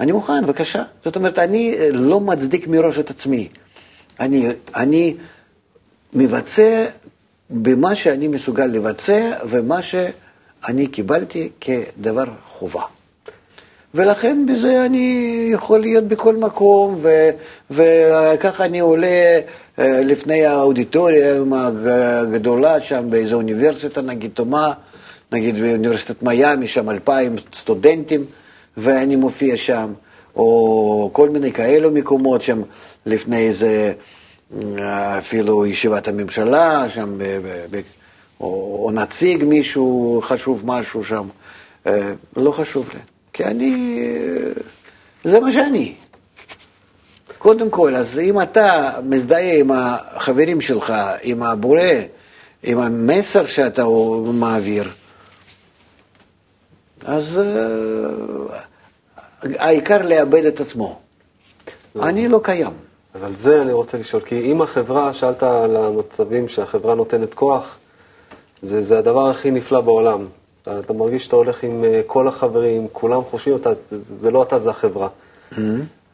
[0.00, 0.82] אני מוכן, בבקשה.
[1.04, 3.48] זאת אומרת, אני אה, לא מצדיק מראש את עצמי.
[4.20, 5.16] אני, אני
[6.12, 6.86] מבצע
[7.50, 12.82] במה שאני מסוגל לבצע ומה שאני קיבלתי כדבר חובה.
[13.94, 17.30] ולכן בזה אני יכול להיות בכל מקום, ו,
[17.70, 19.40] וככה אני עולה
[19.78, 21.34] אה, לפני האודיטוריה
[21.86, 24.72] הגדולה שם באיזו אוניברסיטה, נגיד תומה,
[25.32, 28.24] נגיד באוניברסיטת מיאמי, שם אלפיים סטודנטים,
[28.76, 29.92] ואני מופיע שם,
[30.36, 32.62] או כל מיני כאלו מקומות שם.
[33.06, 33.92] לפני איזה,
[35.18, 37.80] אפילו ישיבת הממשלה, שם, ב, ב, ב,
[38.40, 41.28] או, או נציג מישהו חשוב משהו שם,
[41.86, 43.00] אה, לא חשוב לי,
[43.32, 44.04] כי אני,
[45.24, 45.94] זה מה שאני.
[47.38, 51.80] קודם כל, אז אם אתה מזדהה עם החברים שלך, עם הבורא,
[52.62, 53.84] עם המסר שאתה
[54.24, 54.90] מעביר,
[57.04, 58.52] אז uh,
[59.58, 61.00] העיקר לאבד את עצמו.
[62.02, 62.72] אני לא קיים.
[63.14, 67.76] אז על זה אני רוצה לשאול, כי אם החברה, שאלת על המצבים שהחברה נותנת כוח,
[68.62, 70.26] זה, זה הדבר הכי נפלא בעולם.
[70.70, 74.58] אתה, אתה מרגיש שאתה הולך עם uh, כל החברים, כולם חושבים, אתה, זה, לא אתה,
[74.58, 75.08] זה החברה.
[75.52, 75.58] Mm-hmm.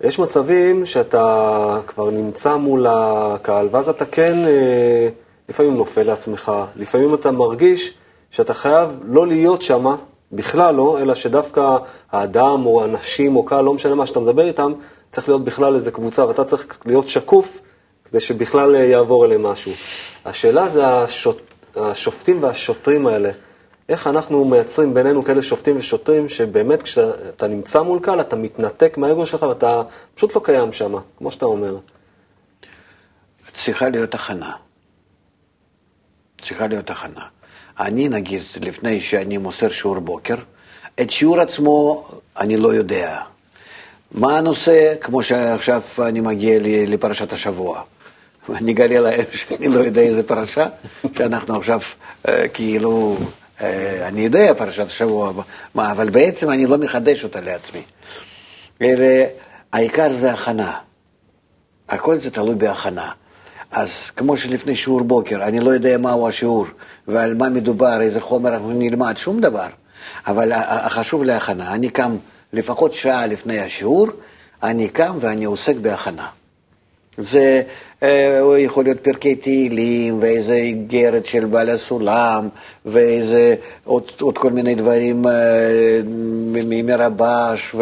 [0.00, 7.14] יש מצבים שאתה כבר נמצא מול הקהל, ואז אתה כן uh, לפעמים נופל לעצמך, לפעמים
[7.14, 7.94] אתה מרגיש
[8.30, 9.94] שאתה חייב לא להיות שם,
[10.32, 11.76] בכלל לא, אלא שדווקא
[12.12, 14.72] האדם או האנשים או קהל, לא משנה מה שאתה מדבר איתם,
[15.12, 17.60] צריך להיות בכלל איזה קבוצה, ואתה צריך להיות שקוף
[18.10, 19.72] כדי שבכלל אה, יעבור אליהם משהו.
[20.24, 21.40] השאלה זה השוט,
[21.76, 23.30] השופטים והשוטרים האלה.
[23.88, 29.26] איך אנחנו מייצרים בינינו כאלה שופטים ושוטרים, שבאמת כשאתה נמצא מול קהל, אתה מתנתק מהאגו
[29.26, 29.82] שלך ואתה
[30.14, 31.78] פשוט לא קיים שם, כמו שאתה אומר.
[33.54, 34.52] צריכה להיות הכנה.
[36.40, 37.26] צריכה להיות הכנה.
[37.80, 40.36] אני, נגיד, לפני שאני מוסר שיעור בוקר,
[41.00, 43.20] את שיעור עצמו אני לא יודע.
[44.12, 47.82] מה הנושא, כמו שעכשיו אני מגיע לפרשת השבוע.
[48.54, 50.66] אני אגלה להם שאני לא יודע איזה פרשה,
[51.16, 51.80] שאנחנו עכשיו
[52.28, 53.16] אה, כאילו,
[53.60, 55.32] אני יודע פרשת השבוע,
[55.74, 57.82] מה, אבל בעצם אני לא מחדש אותה לעצמי.
[58.82, 59.06] אלא
[59.72, 60.78] העיקר זה הכנה.
[61.88, 63.10] הכל זה תלוי בהכנה.
[63.70, 66.66] אז כמו שלפני שיעור בוקר, אני לא יודע מהו השיעור
[67.08, 69.66] ועל מה מדובר, איזה חומר אנחנו נלמד, שום דבר.
[70.26, 72.16] אבל החשוב להכנה, אני קם
[72.52, 74.08] לפחות שעה לפני השיעור,
[74.62, 76.26] אני קם ואני עוסק בהכנה.
[77.18, 77.62] זה
[78.02, 82.48] אה, יכול להיות פרקי תהילים, ואיזה איגרת של בעל הסולם,
[82.84, 86.00] ואיזה עוד, עוד כל מיני דברים אה,
[86.84, 87.74] מרבש,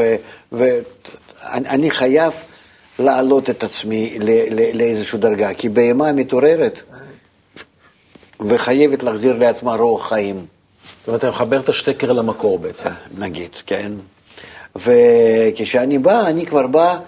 [0.52, 2.32] ואני חייב
[2.98, 4.18] להעלות את עצמי
[4.74, 6.82] לאיזושהי דרגה, כי בהמה מתעוררת
[8.40, 10.36] וחייבת להחזיר לעצמה רוח חיים.
[10.36, 12.90] זאת אומרת, אתה מחבר את השטקר למקור בעצם.
[13.18, 13.92] נגיד, כן.
[14.76, 16.98] וכשאני בא, אני כבר בא אה,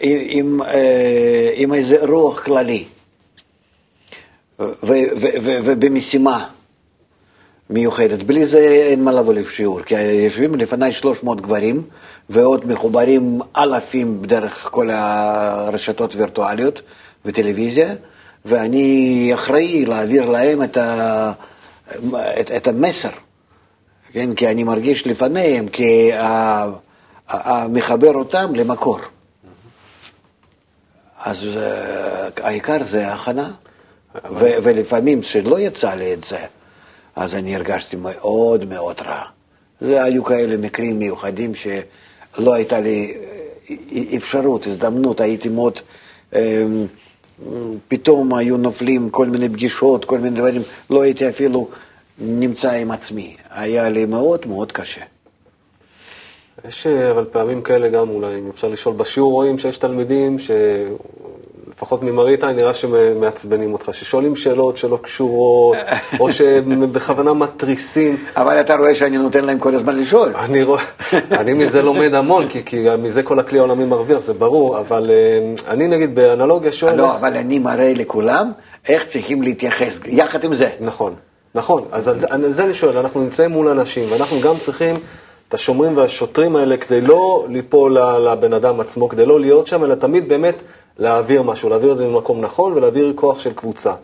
[0.00, 2.84] עם, אה, עם איזה רוח כללי
[5.64, 6.48] ובמשימה
[7.70, 8.22] מיוחדת.
[8.22, 11.82] בלי זה אין מה לבוא לשיעור, כי יושבים לפניי 300 גברים
[12.30, 16.82] ועוד מחוברים אלפים דרך כל הרשתות וירטואליות
[17.24, 17.94] וטלוויזיה,
[18.44, 21.32] ואני אחראי להעביר להם את, ה,
[22.40, 23.08] את, את המסר,
[24.12, 24.34] כן?
[24.34, 25.66] כי אני מרגיש לפניהם
[27.28, 28.98] כמחבר אותם למקור.
[31.24, 33.50] אז אה, העיקר זה ההכנה,
[34.32, 36.38] ולפעמים שלא יצא לי את זה,
[37.16, 39.22] אז אני הרגשתי מאוד מאוד רע.
[39.80, 43.14] זה היו כאלה מקרים מיוחדים שלא הייתה לי
[43.92, 45.80] אה, אפשרות, הזדמנות, הייתי מאוד...
[46.34, 46.86] אמ,
[47.88, 51.68] פתאום היו נופלים כל מיני פגישות, כל מיני דברים, לא הייתי אפילו
[52.18, 53.36] נמצא עם עצמי.
[53.50, 55.00] היה לי מאוד מאוד קשה.
[56.68, 60.50] יש אבל פעמים כאלה גם, אולי אם אפשר לשאול, בשיעור רואים שיש תלמידים ש...
[61.76, 65.76] לפחות ממראית עין נראה שמעצבנים אותך, ששואלים שאלות שלא קשורות,
[66.20, 68.16] או שבכוונה מתריסים.
[68.36, 70.32] אבל אתה רואה שאני נותן להם כל הזמן לשאול.
[70.36, 70.78] אני, רוא...
[71.32, 75.72] אני מזה לומד המון, כי, כי מזה כל הכלי העולמי מרוויח, זה ברור, אבל אה,
[75.72, 76.94] אני נגיד באנלוגיה שואל...
[76.94, 78.52] לא, אבל אני מראה לכולם
[78.88, 80.68] איך צריכים להתייחס, יחד עם זה.
[80.80, 81.14] נכון,
[81.54, 84.96] נכון, אז על זה, על זה אני שואל, אנחנו נמצאים מול אנשים, ואנחנו גם צריכים...
[85.54, 90.28] השומרים והשוטרים האלה כדי לא ליפול לבן אדם עצמו, כדי לא להיות שם, אלא תמיד
[90.28, 90.62] באמת
[90.98, 93.94] להעביר משהו, להעביר את זה ממקום נכון ולהעביר כוח של קבוצה.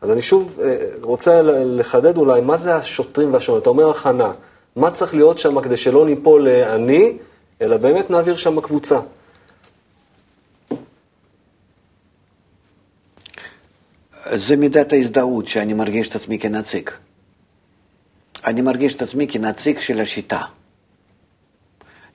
[0.00, 3.62] אז אני שוב אה, רוצה לחדד אולי, מה זה השוטרים והשומרים?
[3.62, 4.32] אתה אומר הכנה,
[4.76, 7.16] מה צריך להיות שם כדי שלא ניפול אני,
[7.62, 8.98] אלא באמת נעביר שם קבוצה?
[14.30, 16.90] זה מידת ההזדהות שאני מרגיש את עצמי כנציג.
[18.44, 20.40] אני מרגיש את עצמי כנציג של השיטה.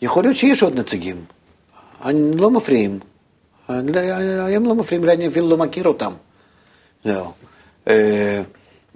[0.04, 1.16] יכול להיות שיש עוד נציגים,
[2.06, 3.00] אני לא מפריעים.
[3.70, 6.12] הם לא מפריעים אני אפילו לא מכיר אותם.
[7.06, 7.32] זהו.
[7.88, 8.42] אה,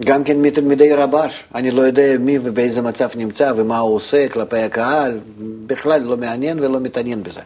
[0.04, 4.58] גם כן מתלמידי רבש, אני לא יודע מי ובאיזה מצב נמצא ומה הוא עושה כלפי
[4.58, 5.18] הקהל,
[5.66, 7.40] בכלל לא מעניין ולא מתעניין בזה.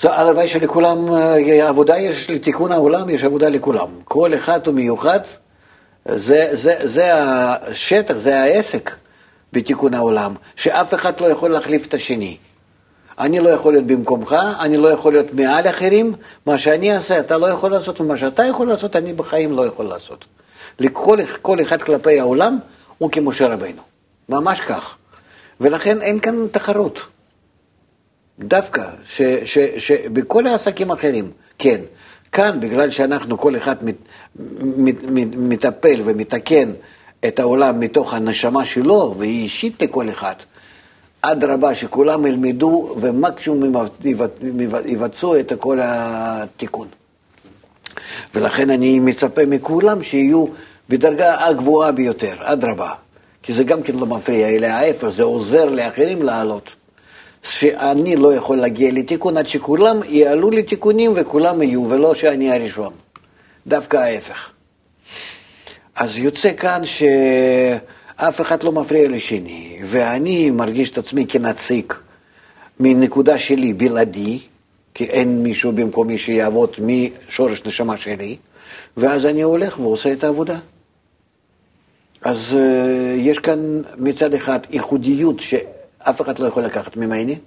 [0.00, 3.88] זו הלוואי שלכולם, אה, עבודה יש לתיקון העולם, יש עבודה לכולם.
[4.04, 5.20] כל אחד הוא מיוחד,
[6.08, 8.90] זה, זה, זה השטח, זה העסק
[9.52, 12.36] בתיקון העולם, שאף אחד לא יכול להחליף את השני.
[13.18, 16.14] אני לא יכול להיות במקומך, אני לא יכול להיות מעל אחרים,
[16.46, 19.86] מה שאני אעשה אתה לא יכול לעשות, ומה שאתה יכול לעשות אני בחיים לא יכול
[19.86, 20.24] לעשות.
[20.78, 22.58] לכל כל אחד כלפי העולם
[22.98, 23.82] הוא כמשה רבינו,
[24.28, 24.96] ממש כך.
[25.60, 27.00] ולכן אין כאן תחרות.
[28.38, 28.82] דווקא
[29.78, 31.80] שבכל העסקים האחרים, כן,
[32.32, 33.94] כאן בגלל שאנחנו כל אחד מת,
[34.60, 36.72] מת, מת, מטפל ומתקן
[37.26, 40.34] את העולם מתוך הנשמה שלו, והיא אישית לכל אחד,
[41.22, 43.74] אדרבה, שכולם ילמדו ומקסימום
[44.86, 46.88] יבצעו את כל התיקון.
[48.34, 50.46] ולכן אני מצפה מכולם שיהיו
[50.88, 52.92] בדרגה הגבוהה ביותר, אדרבה.
[53.42, 56.70] כי זה גם כן לא מפריע, אלא ההפך, זה עוזר לאחרים לעלות.
[57.42, 62.92] שאני לא יכול להגיע לתיקון עד שכולם יעלו לתיקונים וכולם יהיו, ולא שאני הראשון.
[63.66, 64.50] דווקא ההפך.
[66.00, 67.02] אז יוצא כאן ש...
[68.16, 71.92] אף אחד לא מפריע לשני, ואני מרגיש את עצמי כנציג
[72.80, 74.38] מנקודה שלי בלעדי,
[74.94, 78.36] כי אין מישהו במקומי שיעבוד משורש נשמה שלי,
[78.96, 80.58] ואז אני הולך ועושה את העבודה.
[82.22, 82.56] אז uh,
[83.18, 87.38] יש כאן מצד אחד ייחודיות שאף אחד לא יכול לקחת ממני,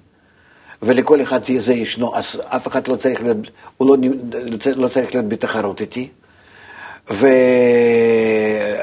[0.82, 3.38] ולכל אחד זה ישנו, אז אף אחד לא צריך להיות,
[3.78, 4.10] הוא לא,
[4.76, 6.10] לא צריך להיות בתחרות איתי.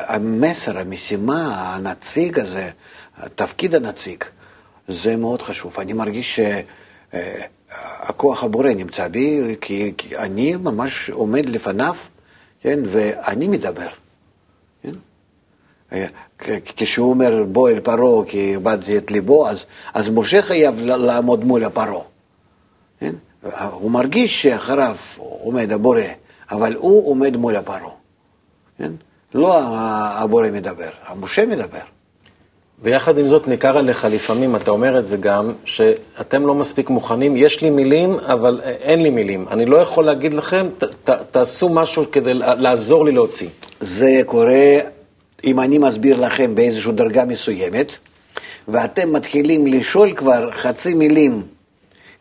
[0.09, 2.70] והמסר, המשימה, הנציג הזה,
[3.35, 4.24] תפקיד הנציג,
[4.88, 5.80] זה מאוד חשוב.
[5.80, 6.40] אני מרגיש
[7.11, 11.96] שהכוח הבורא נמצא בי, כי, אני ממש עומד לפניו,
[12.62, 13.88] כן, ואני מדבר.
[14.83, 14.92] כן?
[16.76, 21.64] כשהוא אומר בוא אל פרעה כי איבדתי את ליבו, אז, אז משה חייב לעמוד מול
[21.64, 22.04] הפרעה.
[23.00, 23.14] כן?
[23.72, 26.02] הוא מרגיש שאחריו עומד הבורא,
[26.50, 28.00] אבל הוא עומד מול הפרעה.
[28.81, 28.93] כן?
[29.35, 29.61] לא
[30.19, 31.79] הבורא מדבר, המשה מדבר.
[32.83, 37.37] ויחד עם זאת ניכר עליך לפעמים, אתה אומר את זה גם, שאתם לא מספיק מוכנים,
[37.37, 39.47] יש לי מילים, אבל אין לי מילים.
[39.51, 43.49] אני לא יכול להגיד לכם, ת, ת, תעשו משהו כדי לעזור לי להוציא.
[43.81, 44.79] זה קורה
[45.45, 47.93] אם אני מסביר לכם באיזושהי דרגה מסוימת,
[48.69, 51.43] ואתם מתחילים לשאול כבר חצי מילים,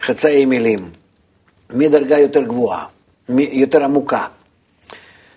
[0.02, 0.80] חצאי מילים,
[1.74, 2.86] מדרגה יותר גבוהה,
[3.38, 4.26] יותר עמוקה,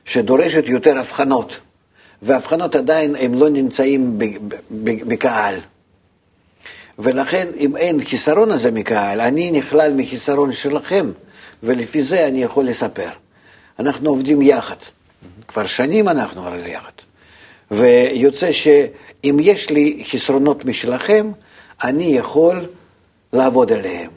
[0.05, 1.61] שדורשת יותר הבחנות,
[2.23, 4.19] והבחנות עדיין הם לא נמצאים
[4.81, 5.55] בקהל.
[6.99, 11.13] ולכן, אם אין חיסרון הזה מקהל, אני נכלל מחיסרון שלכם,
[11.63, 13.09] ולפי זה אני יכול לספר.
[13.79, 14.77] אנחנו עובדים יחד,
[15.49, 16.93] כבר שנים אנחנו הרי יחד.
[17.71, 21.33] ויוצא שאם יש לי חסרונות משלכם,
[21.85, 22.67] אני יכול
[23.33, 24.11] לעבוד עליהם.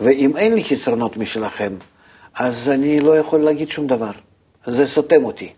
[0.00, 1.72] ואם אין לי חסרונות משלכם,
[2.34, 4.10] אז אני לא יכול להגיד שום דבר.
[4.66, 5.52] זה סותם אותי.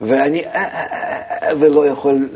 [0.00, 2.28] ואני אה, אה, אה, ולא יכול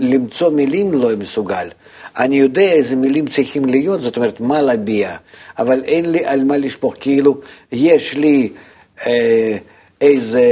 [0.00, 1.68] למצוא מילים לא מסוגל.
[2.16, 5.16] אני יודע איזה מילים צריכים להיות, זאת אומרת, מה להביע,
[5.58, 6.94] אבל אין לי על מה לשפוך.
[7.00, 7.40] כאילו,
[7.72, 8.52] יש לי
[9.06, 9.56] אה,
[10.00, 10.42] איזה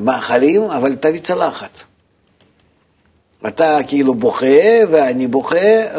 [0.00, 1.70] מאכלים, אבל תביא צלחת.
[3.46, 4.46] אתה כאילו בוכה,
[4.90, 5.56] ואני בוכה,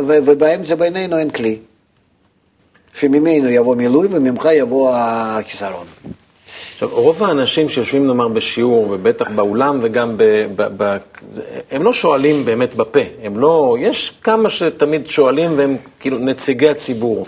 [0.07, 1.57] ובאמצע בינינו אין כלי.
[2.93, 5.85] שממנו יבוא מילוי וממך יבוא החיסרון.
[6.81, 10.23] עכשיו, רוב האנשים שיושבים נאמר בשיעור, ובטח באולם וגם ב...
[10.55, 10.97] ב, ב
[11.71, 13.77] הם לא שואלים באמת בפה, הם לא...
[13.79, 17.25] יש כמה שתמיד שואלים והם כאילו נציגי הציבור.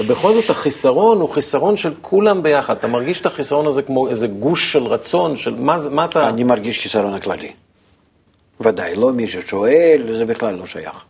[0.00, 2.76] ובכל זאת החיסרון הוא חיסרון של כולם ביחד.
[2.76, 6.28] אתה מרגיש את החיסרון הזה כמו איזה גוש של רצון, של מה, מה אתה...
[6.28, 7.52] אני מרגיש חיסרון הכללי.
[8.60, 11.04] ודאי, לא מי ששואל, זה בכלל לא שייך.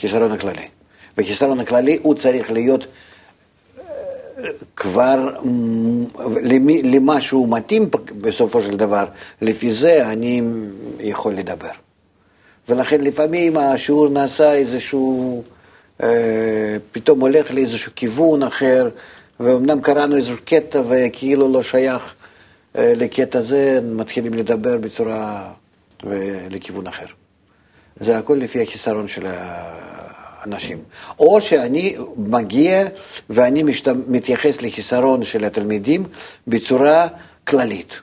[0.00, 0.68] חיסרון הכללי.
[1.18, 2.86] וחיסרון הכללי הוא צריך להיות
[4.76, 5.30] כבר
[6.42, 9.04] למי, למה שהוא מתאים בסופו של דבר,
[9.42, 10.42] לפי זה אני
[11.00, 11.70] יכול לדבר.
[12.68, 15.42] ולכן לפעמים השיעור נעשה איזשהו,
[16.02, 18.88] אה, פתאום הולך לאיזשהו כיוון אחר,
[19.40, 22.14] ואומנם קראנו איזשהו קטע וכאילו לא שייך
[22.78, 25.52] אה, לקטע הזה, מתחילים לדבר בצורה...
[26.04, 27.04] ולכיוון אחר.
[28.00, 29.26] זה הכל לפי החיסרון של
[30.42, 30.78] האנשים.
[31.18, 32.86] או שאני מגיע
[33.30, 33.62] ואני
[34.06, 36.04] מתייחס לחיסרון של התלמידים
[36.46, 37.08] בצורה
[37.44, 38.00] כללית,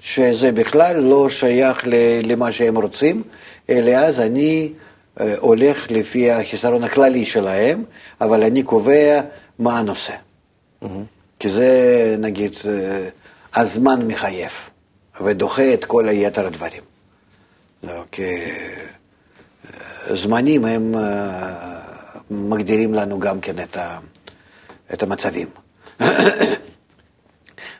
[0.00, 1.82] שזה בכלל לא שייך
[2.22, 3.22] למה שהם רוצים,
[3.70, 4.72] אלא אז אני
[5.20, 7.84] אה, הולך לפי החיסרון הכללי שלהם,
[8.20, 9.20] אבל אני קובע
[9.58, 10.12] מה הנושא.
[10.12, 10.86] Mm-hmm.
[11.38, 13.08] כי זה, נגיד, אה,
[13.54, 14.52] הזמן מחייב,
[15.20, 16.82] ודוחה את כל היתר הדברים.
[17.82, 18.34] לא, כי
[20.10, 21.54] אה, זמנים הם אה,
[22.30, 23.98] מגדירים לנו גם כן את, ה,
[24.92, 25.48] את המצבים.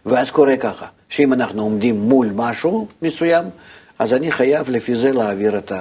[0.07, 3.45] ואז קורה ככה, שאם אנחנו עומדים מול משהו מסוים,
[3.99, 5.73] אז אני חייב לפי זה להעביר את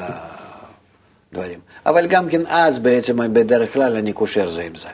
[1.32, 1.60] הדברים.
[1.86, 4.89] אבל גם כן אז בעצם בדרך כלל אני קושר זה עם זה.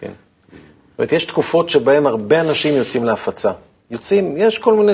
[0.00, 0.10] כן.
[0.10, 3.50] זאת אומרת, יש תקופות שבהן הרבה אנשים יוצאים להפצה.
[3.90, 4.92] יוצאים, יש כל מיני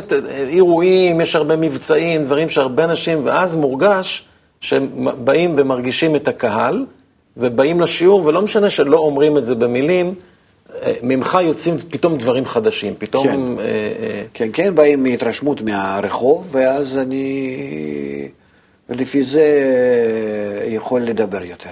[0.48, 4.26] אירועים, יש הרבה מבצעים, דברים שהרבה אנשים, ואז מורגש
[4.64, 4.88] שהם
[5.24, 6.86] באים ומרגישים את הקהל,
[7.36, 10.14] ובאים לשיעור, ולא משנה שלא אומרים את זה במילים,
[10.74, 13.26] אה, ממך יוצאים פתאום דברים חדשים, פתאום...
[13.26, 14.22] כן, אה, אה...
[14.34, 18.28] כן, כן, באים מהתרשמות מהרחוב, ואז אני,
[18.88, 19.44] ולפי זה
[20.66, 21.70] יכול לדבר יותר.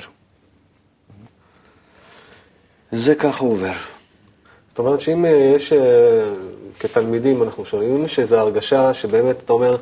[2.92, 3.72] זה ככה עובר.
[4.68, 5.78] זאת אומרת שאם אה, יש, אה,
[6.80, 7.64] כתלמידים אנחנו
[8.04, 9.76] יש איזו הרגשה שבאמת אתה אומר,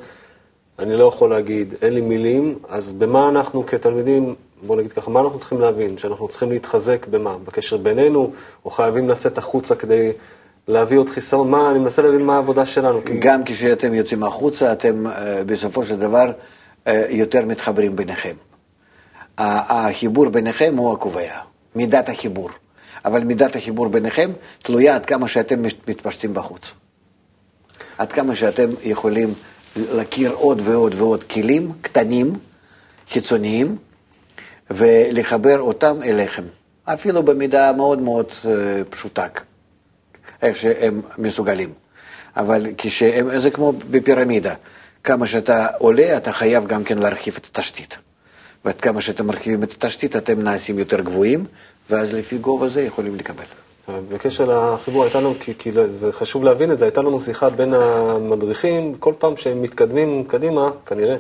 [0.81, 5.21] אני לא יכול להגיד, אין לי מילים, אז במה אנחנו כתלמידים, בוא נגיד ככה, מה
[5.21, 5.99] אנחנו צריכים להבין?
[5.99, 7.37] שאנחנו צריכים להתחזק במה?
[7.45, 8.33] בקשר בינינו,
[8.65, 10.13] או חייבים לצאת החוצה כדי
[10.69, 11.51] להביא עוד חיסרון?
[11.51, 13.01] מה, אני מנסה להבין מה העבודה שלנו.
[13.19, 13.55] גם כי...
[13.55, 16.33] כשאתם יוצאים החוצה, אתם אה, בסופו של דבר
[17.11, 18.35] יותר מתחברים ביניכם.
[19.39, 21.33] החיבור ביניכם הוא הקובע,
[21.75, 22.51] מידת החיבור.
[23.05, 24.31] אבל מידת החיבור ביניכם
[24.63, 26.73] תלויה עד כמה שאתם מתפשטים בחוץ.
[27.99, 29.35] עד כמה שאתם יכולים
[29.77, 32.33] להכיר עוד ועוד ועוד כלים קטנים,
[33.11, 33.77] חיצוניים,
[34.71, 36.45] ולחבר אותם אליכם.
[36.85, 39.27] אפילו במידה מאוד מאוד אה, פשוטה,
[40.43, 41.73] איך שהם מסוגלים.
[42.37, 43.03] אבל כש...
[43.37, 44.55] זה כמו בפירמידה.
[45.05, 47.99] כמה שאתה עולה, אתה חייב גם כן להרחיב את התשתית.
[48.65, 51.45] ועד כמה שאתם מרחיבים את התשתית, אתם נעשים יותר גבוהים,
[51.91, 53.45] ואז לפי גובה זה יכולים לקבל.
[53.89, 57.75] בקשר לחיבור, הייתה לנו, כי, כי זה חשוב להבין את זה, הייתה לנו שיחה בין
[57.75, 61.17] המדריכים, כל פעם שהם מתקדמים קדימה, כנראה,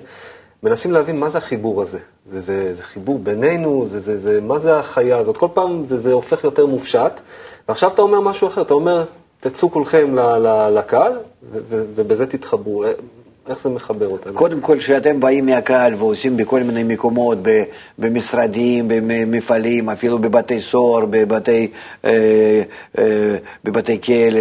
[0.63, 1.99] מנסים להבין מה זה החיבור הזה.
[2.29, 5.37] זה, זה, זה חיבור בינינו, זה, זה, זה, מה זה החיה הזאת.
[5.37, 7.21] כל פעם זה, זה הופך יותר מופשט,
[7.69, 9.05] ועכשיו אתה אומר משהו אחר, אתה אומר,
[9.41, 10.17] תצאו כולכם
[10.73, 11.13] לקהל,
[11.71, 12.85] ובזה תתחברו.
[13.49, 14.35] איך זה מחבר אותנו?
[14.35, 17.39] קודם כל, כשאתם באים מהקהל ועושים בכל מיני מקומות,
[17.99, 21.71] במשרדים, במפעלים, אפילו בבתי סוהר, בבתי,
[22.05, 22.63] אה,
[22.99, 24.41] אה, בבתי כלא,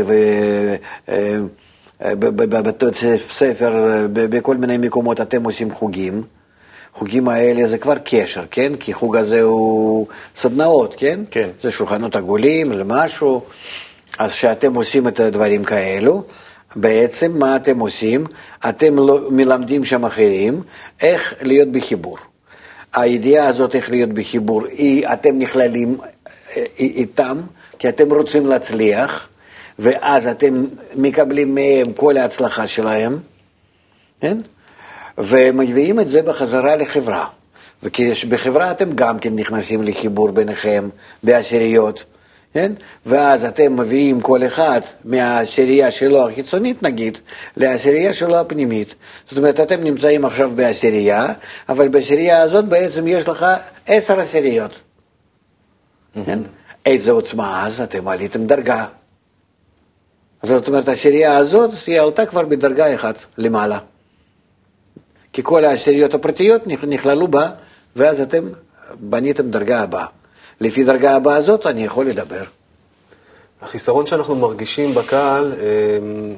[1.10, 1.38] אה,
[2.16, 2.86] בבתי
[3.18, 6.24] ספר, בכל מיני מקומות אתם עושים חוגים.
[6.94, 8.76] חוגים האלה זה כבר קשר, כן?
[8.76, 11.20] כי חוג הזה הוא סדנאות, כן?
[11.32, 11.50] כן.
[11.64, 13.42] זה שולחנות עגולים, זה משהו.
[14.20, 16.24] אז כשאתם עושים את הדברים כאלו,
[16.76, 18.24] בעצם מה אתם עושים?
[18.70, 20.62] אתם לא, מלמדים שם אחרים
[21.02, 22.18] איך להיות בחיבור.
[22.94, 25.98] הידיעה הזאת איך להיות בחיבור, היא, אתם נכללים
[26.58, 27.42] אה, איתם,
[27.80, 29.30] כי אתם רוצים להצליח,
[29.80, 33.20] ואז אתם מקבלים מהם כל ההצלחה שלהם,
[34.22, 34.38] כן?
[35.18, 37.26] ומביאים את זה בחזרה לחברה.
[37.84, 40.90] ובחברה אתם גם כן נכנסים לחיבור ביניכם
[41.24, 42.04] בעשיריות.
[42.54, 42.72] כן?
[43.06, 47.18] ואז אתם מביאים כל אחד מהעשירייה שלו החיצונית נגיד,
[47.58, 48.96] לעשירייה שלו הפנימית.
[49.30, 51.26] זאת אומרת, אתם נמצאים עכשיו בעשירייה,
[51.70, 53.46] אבל בעשירייה הזאת בעצם יש לך
[53.88, 54.80] עשר עשיריות.
[56.26, 56.40] כן?
[56.86, 57.82] איזה עוצמה אז?
[57.82, 58.86] אתם עליתם דרגה.
[60.44, 63.80] זאת אומרת, העשירייה הזאת, היא עלתה כבר בדרגה אחת למעלה.
[65.34, 67.50] כי כל העשיריות הפרטיות נכללו בה,
[67.96, 68.50] ואז אתם
[69.00, 70.19] בניתם דרגה הבאה.
[70.62, 72.44] לפי דרגה הבאה הזאת אני יכול לדבר.
[73.62, 76.36] החיסרון שאנחנו מרגישים בקהל, אמ,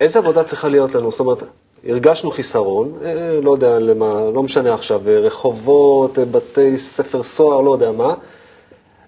[0.00, 1.10] איזה עבודה צריכה להיות לנו?
[1.10, 1.42] זאת אומרת,
[1.88, 7.60] הרגשנו חיסרון, אה, לא יודע למה, לא משנה עכשיו, אה, רחובות, אה, בתי ספר סוהר,
[7.60, 8.14] לא יודע מה.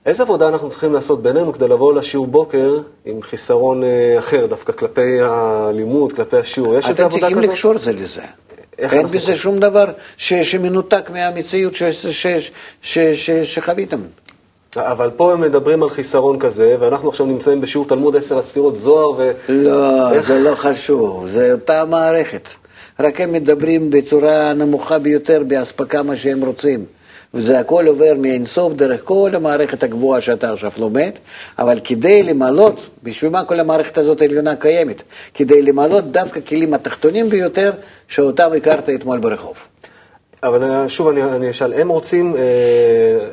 [0.06, 3.82] איזה עבודה אנחנו צריכים לעשות בינינו כדי לבוא לשיעור בוקר עם חיסרון
[4.18, 6.74] אחר, דווקא כלפי הלימוד, כלפי השיעור?
[6.74, 7.32] יש איזה עבודה כזאת?
[7.32, 8.22] אתם צריכים לקשור זה לזה.
[8.78, 9.84] אין בזה שום דבר
[10.16, 11.72] שמנותק מהמציאות
[13.44, 14.00] שחוויתם.
[14.76, 19.10] אבל פה הם מדברים על חיסרון כזה, ואנחנו עכשיו נמצאים בשיעור תלמוד עשר הספירות זוהר
[19.10, 19.30] ו...
[19.48, 20.28] לא, איך...
[20.28, 22.48] זה לא חשוב, זה אותה מערכת.
[23.00, 26.84] רק הם מדברים בצורה נמוכה ביותר באספקה מה שהם רוצים.
[27.34, 31.10] וזה הכל עובר מאינסוף דרך כל המערכת הגבוהה שאתה עכשיו לומד,
[31.58, 35.02] אבל כדי למלות, בשביל מה כל המערכת הזאת העליונה קיימת?
[35.34, 37.72] כדי למלות דווקא כלים התחתונים ביותר,
[38.08, 39.56] שאותם הכרת אתמול ברחוב.
[40.42, 42.42] אבל אה, שוב אני, אני אשאל, הם רוצים, אה,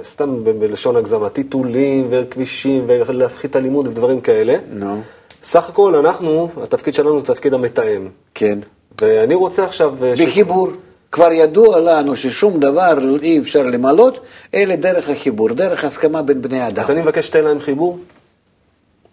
[0.04, 4.56] סתם ב- בלשון הגזמה, טיטולים וכבישים ולהפחית את הלימוד ודברים כאלה.
[4.70, 4.96] נו.
[4.96, 4.98] No.
[5.44, 8.08] סך הכל אנחנו, התפקיד שלנו זה תפקיד המתאם.
[8.36, 8.60] כן.
[9.02, 9.94] ואני רוצה עכשיו...
[10.04, 10.70] אה, בחיבור.
[10.70, 10.72] ש...
[11.12, 14.20] כבר ידוע לנו ששום דבר אי אפשר למלות,
[14.54, 16.84] אלא דרך החיבור, דרך הסכמה בין בני אדם.
[16.84, 18.00] אז אני מבקש שתן להם חיבור.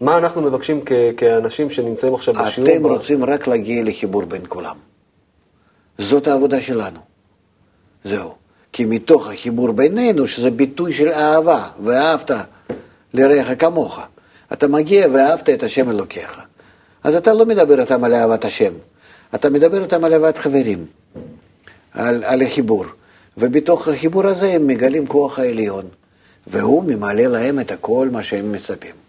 [0.01, 2.69] מה אנחנו מבקשים כ- כאנשים שנמצאים עכשיו בשיעור?
[2.69, 4.75] אתם רוצים רק להגיע לחיבור בין כולם.
[5.97, 6.99] זאת העבודה שלנו.
[8.03, 8.33] זהו.
[8.73, 12.31] כי מתוך החיבור בינינו, שזה ביטוי של אהבה, ואהבת
[13.13, 13.99] לרעך כמוך,
[14.53, 16.41] אתה מגיע ואהבת את השם אלוקיך.
[17.03, 18.73] אז אתה לא מדבר איתם על אהבת השם,
[19.35, 20.85] אתה מדבר איתם על אהבת חברים,
[21.93, 22.85] על, על החיבור.
[23.37, 25.85] ובתוך החיבור הזה הם מגלים כוח העליון,
[26.47, 29.03] והוא ממלא להם את הכל מה שהם מצפים.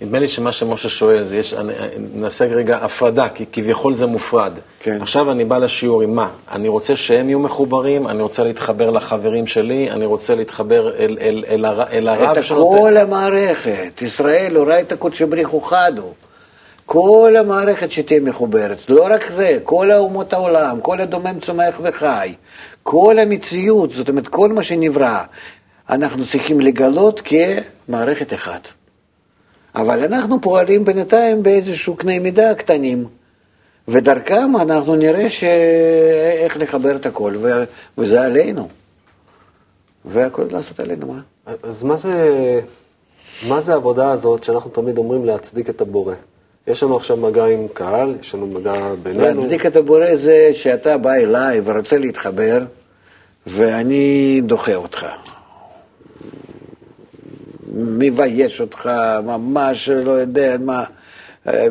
[0.00, 1.72] נדמה לי שמה שמשה שואל, זה יש, אני,
[2.14, 4.52] נעשה רגע הפרדה, כי כביכול זה מופרד.
[4.80, 5.02] כן.
[5.02, 6.28] עכשיו אני בא לשיעור עם מה?
[6.52, 11.44] אני רוצה שהם יהיו מחוברים, אני רוצה להתחבר לחברים שלי, אני רוצה להתחבר אל, אל,
[11.48, 16.12] אל, אל, אל הרב את כל המערכת, ישראל הורה את הקודשי בריחו חדו.
[16.90, 22.34] כל המערכת שתהיה מחוברת, לא רק זה, כל האומות העולם, כל הדומם צומח וחי,
[22.82, 25.22] כל המציאות, זאת אומרת, כל מה שנברא,
[25.90, 28.68] אנחנו צריכים לגלות כמערכת אחת.
[29.74, 33.06] אבל אנחנו פועלים בינתיים באיזשהו קנה מידה קטנים,
[33.88, 35.44] ודרכם אנחנו נראה ש...
[36.38, 37.64] איך לחבר את הכל, ו...
[37.98, 38.68] וזה עלינו.
[40.04, 41.20] והכל לעשות עלינו, מה?
[41.62, 42.60] אז מה זה,
[43.48, 46.14] מה זה העבודה הזאת שאנחנו תמיד אומרים להצדיק את הבורא?
[46.68, 49.24] יש לנו עכשיו מגע עם קהל, יש לנו מגע בינינו.
[49.24, 52.58] להצדיק את הבורא זה שאתה בא אליי ורוצה להתחבר,
[53.46, 55.06] ואני דוחה אותך.
[57.72, 58.90] מבייש אותך,
[59.24, 60.84] ממש לא יודע מה,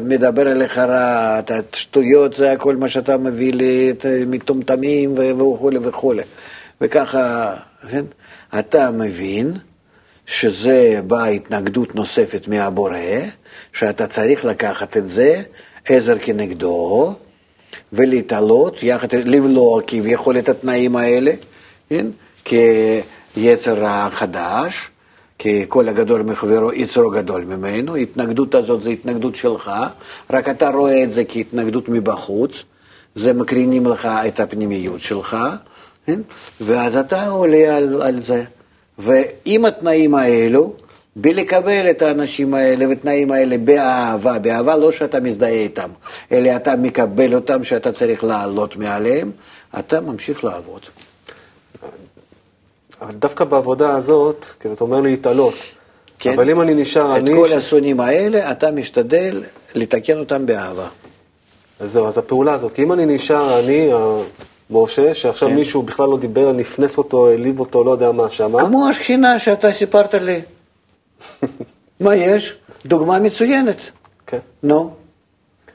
[0.02, 3.94] מדבר אליך רע, אתה שטויות זה הכל מה שאתה מביא לי,
[4.28, 6.24] מטומטמים וכולי וכולי.
[6.82, 7.54] וככה,
[7.92, 8.06] כן?
[8.60, 9.54] אתה מבין
[10.28, 12.98] שזה באה התנגדות נוספת מהבורא,
[13.74, 15.42] שאתה צריך לקחת את זה
[15.86, 17.14] עזר כנגדו,
[17.94, 21.32] ולהתעלות, יחד, לבלוע כביכול את התנאים האלה,
[21.90, 22.08] כן?
[22.44, 24.90] כיצר החדש,
[25.38, 29.72] כי כל הגדול מחברו יצרו גדול ממנו, ההתנגדות הזאת זה התנגדות שלך,
[30.30, 32.64] רק אתה רואה את זה כהתנגדות מבחוץ,
[33.16, 35.38] זה מקרינים לך את הפנימיות שלך,
[36.06, 36.22] כן?
[36.62, 38.44] ואז אתה עולה על, על זה.
[38.98, 40.74] ועם התנאים האלו,
[41.16, 45.90] בלקבל את האנשים האלה והתנאים האלה באהבה, באהבה לא שאתה מזדהה איתם,
[46.32, 49.32] אלא אתה מקבל אותם שאתה צריך לעלות מעליהם,
[49.80, 50.82] אתה ממשיך לעבוד.
[53.02, 55.54] אבל דווקא בעבודה הזאת, כאילו, אתה אומר להתעלות.
[56.20, 56.34] כן.
[56.34, 57.34] אבל אם אני נשאר את אני...
[57.36, 59.44] כל ש- השונאים האלה, אתה משתדל
[59.76, 60.88] לתקן אותם באהבה.
[61.80, 63.90] אז זהו, אז הפעולה הזאת, כי אם אני נשאר אני,
[64.70, 65.56] משה, שעכשיו כן.
[65.56, 69.72] מישהו בכלל לא דיבר, נפנף אותו, העליב אותו, לא יודע מה שמה, כמו השכינה שאתה
[69.72, 70.42] סיפרת לי.
[72.00, 72.56] מה יש?
[72.86, 73.78] דוגמה מצוינת.
[74.28, 74.40] כן.
[74.64, 74.92] נו.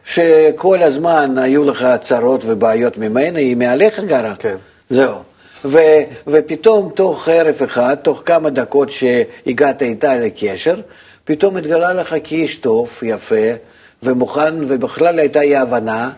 [0.05, 4.35] שכל הזמן היו לך צרות ובעיות ממנה, היא מעליך גרה.
[4.35, 4.57] כן.
[4.91, 5.15] זהו.
[5.65, 5.79] ו,
[6.27, 10.75] ופתאום תוך ערב אחד, תוך כמה דקות שהגעת איתה לקשר,
[11.25, 13.47] פתאום התגלה לך כאיש טוב, יפה,
[14.03, 16.11] ומוכן, ובכלל הייתה אי הבנה.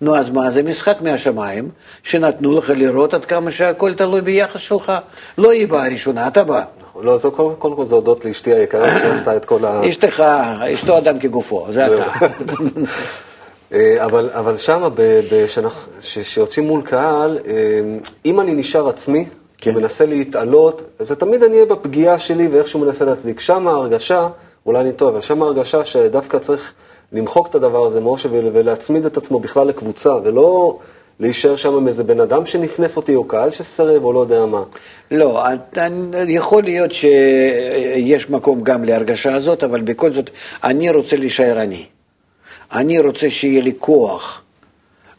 [0.00, 1.68] נו, אז מה, זה משחק מהשמיים,
[2.02, 4.92] שנתנו לך לראות עד כמה שהכל תלוי ביחס שלך.
[5.38, 6.62] לא היא באה ראשונה, אתה בא.
[7.02, 7.28] לא, זה
[7.58, 9.88] קודם כל זה הודות לאשתי היקרה שעשתה את כל ה...
[9.88, 10.20] אשתך,
[10.74, 12.12] אשתו אדם כגופו, זה אתה.
[13.72, 14.88] אה, אבל, אבל שמה,
[16.00, 17.52] כשיוצאים מול קהל, אה,
[18.24, 19.26] אם אני נשאר עצמי,
[19.58, 19.70] כן.
[19.76, 23.40] ומנסה להתעלות, אז זה תמיד אני אהיה בפגיעה שלי ואיכשהו מנסה להצדיק.
[23.40, 24.28] שם ההרגשה,
[24.66, 26.72] אולי אני טועה, אבל שם ההרגשה שדווקא צריך
[27.12, 30.78] למחוק את הדבר הזה, ול- ולהצמיד את עצמו בכלל לקבוצה, ולא
[31.20, 34.62] להישאר שם עם איזה בן אדם שנפנף אותי, או קהל שסרב, או לא יודע מה.
[35.10, 35.42] לא,
[36.28, 40.30] יכול להיות שיש מקום גם להרגשה הזאת, אבל בכל זאת,
[40.64, 41.84] אני רוצה להישאר אני.
[42.72, 44.42] אני רוצה שיהיה לי כוח,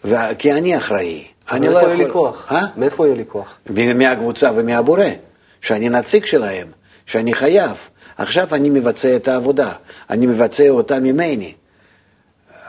[0.05, 1.23] ו- כי אני אחראי.
[1.51, 1.95] אני לא מאיפה יכול...
[1.95, 2.51] יהיה לי כוח?
[2.51, 2.65] אה?
[2.77, 3.57] מאיפה יהיה לי כוח?
[3.95, 5.05] מהקבוצה ומהבורא,
[5.61, 6.67] שאני נציג שלהם,
[7.05, 7.87] שאני חייב.
[8.17, 9.71] עכשיו אני מבצע את העבודה,
[10.09, 11.53] אני מבצע אותה ממני.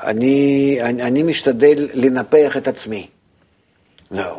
[0.07, 3.07] אני, אני, אני משתדל לנפח את עצמי.
[4.11, 4.37] זהו.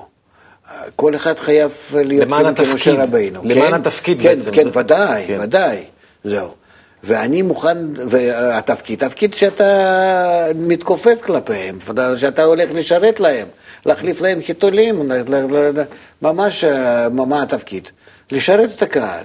[0.96, 3.00] כל אחד חייב להיות למען כמו- כמו התפקיד.
[3.00, 3.42] רבינו.
[3.44, 3.74] למען כן?
[3.74, 4.52] התפקיד כן, בעצם.
[4.52, 5.38] כן, ודאי, כן.
[5.42, 5.84] ודאי.
[6.24, 6.48] זהו.
[7.04, 7.78] ואני מוכן,
[8.10, 9.68] והתפקיד, תפקיד שאתה
[10.56, 11.78] מתכופף כלפיהם,
[12.16, 13.48] שאתה הולך לשרת להם,
[13.86, 15.12] להחליף להם חיתולים,
[16.22, 17.88] ממש, אה, מה התפקיד?
[18.32, 19.24] לשרת את הקהל.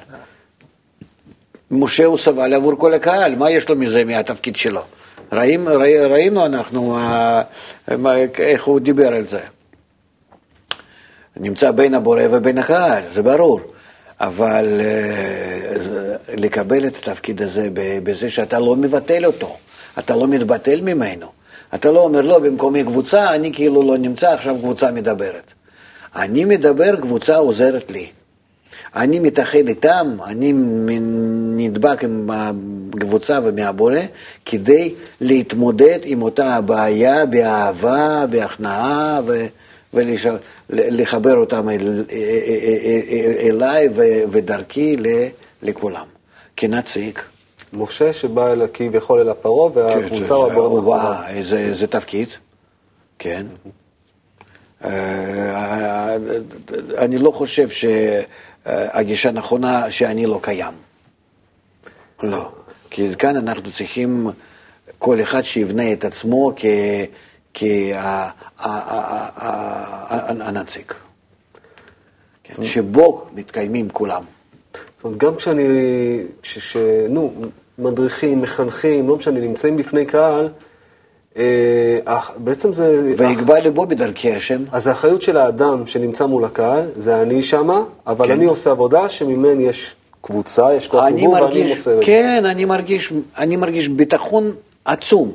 [1.70, 4.80] משה הוא סבל עבור כל הקהל, מה יש לו מזה מהתפקיד שלו?
[5.32, 7.42] ראינו, ראי- ראינו אנחנו אה,
[8.38, 9.40] איך הוא דיבר על זה.
[11.36, 13.60] נמצא בין הבורא ובין הקהל, זה ברור.
[14.20, 19.56] אבל אה, לקבל את התפקיד הזה בזה שאתה לא מבטל אותו,
[19.98, 21.26] אתה לא מתבטל ממנו.
[21.74, 25.52] אתה לא אומר, לא, במקומי קבוצה, אני כאילו לא נמצא, עכשיו קבוצה מדברת.
[26.16, 28.06] אני מדבר, קבוצה עוזרת לי.
[28.98, 30.52] אני מתאחד איתם, אני
[31.56, 33.96] נדבק עם הקבוצה ומהבורא
[34.44, 39.46] כדי להתמודד עם אותה הבעיה באהבה, בהכנעה ו...
[39.94, 42.04] ולחבר אותם אל,
[43.40, 43.88] אליי
[44.30, 44.96] ודרכי
[45.62, 46.06] לכולם,
[46.56, 47.18] כנציג.
[47.72, 50.80] משה שבא אל, כביכול אל הפרעה, והקבוצה הוא הבורא.
[50.80, 52.28] וואי, זה, תפקיד,
[53.18, 53.46] כן.
[54.84, 56.16] אה,
[56.98, 57.68] אני לא חושב
[58.68, 60.72] שהגישה נכונה שאני לא קיים.
[62.22, 62.52] לא.
[62.90, 64.30] כי כאן אנחנו צריכים
[64.98, 66.52] כל אחד שיבנה את עצמו
[70.34, 70.92] כהנציג.
[72.62, 74.24] שבו מתקיימים כולם.
[74.96, 75.64] זאת אומרת, גם כשאני,
[77.08, 77.32] נו,
[77.78, 80.50] מדריכים, מחנכים, לא משנה, נמצאים בפני קהל, אה,
[82.36, 83.14] בעצם זה...
[83.16, 84.64] ויגבה ליבו בדרכי השם.
[84.72, 88.32] אז האחריות של האדם שנמצא מול הקהל, זה אני שמה, אבל כן.
[88.32, 92.02] אני עושה עבודה שממני יש קבוצה, יש כוח ציבור, ואני מרגיש, מוסר את זה.
[92.02, 94.52] כן, אני מרגיש, אני מרגיש ביטחון
[94.84, 95.32] עצום,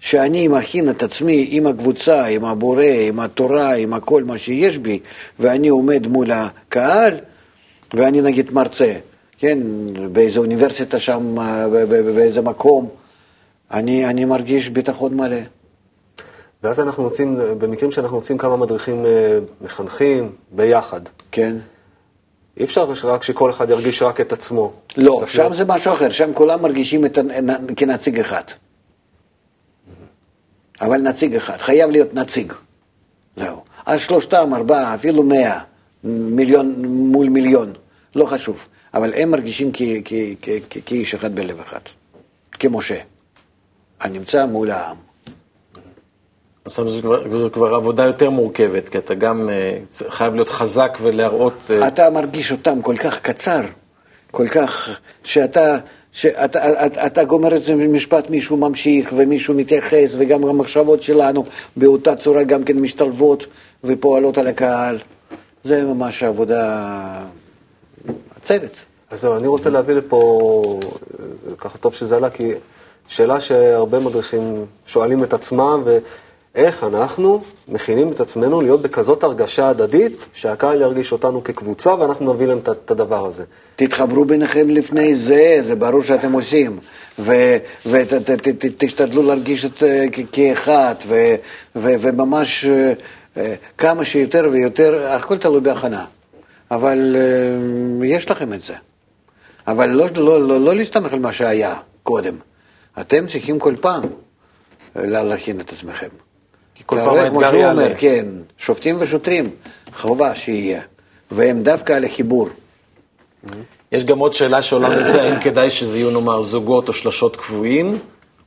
[0.00, 4.98] שאני מכין את עצמי עם הקבוצה, עם הבורא, עם התורה, עם הכל מה שיש בי,
[5.38, 7.14] ואני עומד מול הקהל,
[7.94, 8.92] ואני נגיד מרצה,
[9.38, 9.58] כן,
[10.12, 11.68] באיזו אוניברסיטה שם, אה,
[12.14, 12.88] באיזה מקום,
[13.72, 15.36] אני, אני מרגיש ביטחון מלא.
[16.62, 21.00] ואז אנחנו מוצאים, במקרים שאנחנו מוצאים כמה מדריכים אה, מחנכים ביחד.
[21.32, 21.56] כן?
[22.56, 24.72] אי אפשר רק שכל אחד ירגיש רק את עצמו.
[24.96, 27.18] לא, שם להיות- זה משהו אחר, שם כולם מרגישים את,
[27.76, 28.42] כנציג אחד.
[30.80, 32.52] אבל נציג אחד, חייב להיות נציג.
[33.36, 33.62] זהו.
[33.86, 35.60] אז שלושתם, ארבעה, אפילו מאה,
[36.04, 37.72] מיליון מול מיליון,
[38.14, 38.68] לא חשוב.
[38.94, 39.72] אבל הם מרגישים
[40.86, 41.78] כאיש אחד בלב אחד,
[42.52, 42.98] כמשה,
[44.00, 44.96] הנמצא מול העם.
[46.66, 49.78] זאת אומרת, זו כבר, עבודה יותר מורכבת, כי אתה גם אה,
[50.08, 51.52] חייב להיות חזק ולהראות...
[51.70, 53.60] אה, אתה מרגיש אותם כל כך קצר,
[54.30, 55.78] כל כך, שאתה,
[56.12, 61.44] שאתה אתה, אתה גומר את זה במשפט, מישהו ממשיך ומישהו מתייחס, וגם המחשבות שלנו
[61.76, 63.46] באותה צורה גם כן משתלבות
[63.84, 64.98] ופועלות על הקהל.
[65.64, 66.84] זה ממש עבודה,
[68.36, 68.84] הצוות.
[69.10, 70.80] אז זהו, אני רוצה להביא לפה,
[71.44, 72.52] זה ככה טוב שזה עלה, כי
[73.08, 75.82] שאלה שהרבה מדריכים שואלים את עצמם,
[76.54, 82.46] ואיך אנחנו מכינים את עצמנו להיות בכזאת הרגשה הדדית, שהקהל ירגיש אותנו כקבוצה ואנחנו נביא
[82.46, 83.44] להם את הדבר הזה.
[83.76, 86.78] תתחברו ביניכם לפני זה, זה ברור שאתם עושים,
[87.86, 89.82] ותשתדלו להרגיש את,
[90.12, 90.94] כ- כאחד,
[91.76, 92.92] וממש אה,
[93.36, 96.04] אה, כמה שיותר ויותר, הכל תלוי בהכנה,
[96.70, 98.74] אבל אה, יש לכם את זה.
[99.66, 102.34] אבל לא, לא, לא, לא להסתמך על מה שהיה קודם.
[103.00, 104.02] אתם צריכים כל פעם
[104.96, 106.08] לה- להכין את עצמכם.
[106.74, 107.82] כי כל פעם האתגר יעלה.
[107.82, 108.26] אומר, כן,
[108.58, 109.50] שופטים ושוטרים,
[109.94, 110.80] חובה שיהיה,
[111.30, 112.48] והם דווקא על החיבור.
[113.92, 117.98] יש גם עוד שאלה שעולה מזה, האם כדאי שזה יהיו נאמר זוגות או שלשות קבועים,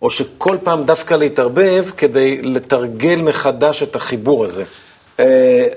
[0.01, 4.63] או שכל פעם דווקא להתערבב כדי לתרגל מחדש את החיבור הזה.
[5.19, 5.67] אה,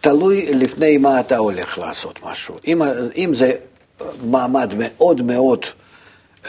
[0.00, 2.54] תלוי לפני מה אתה הולך לעשות משהו.
[2.66, 2.82] אם,
[3.16, 3.52] אם זה
[4.24, 5.58] מעמד מאוד מאוד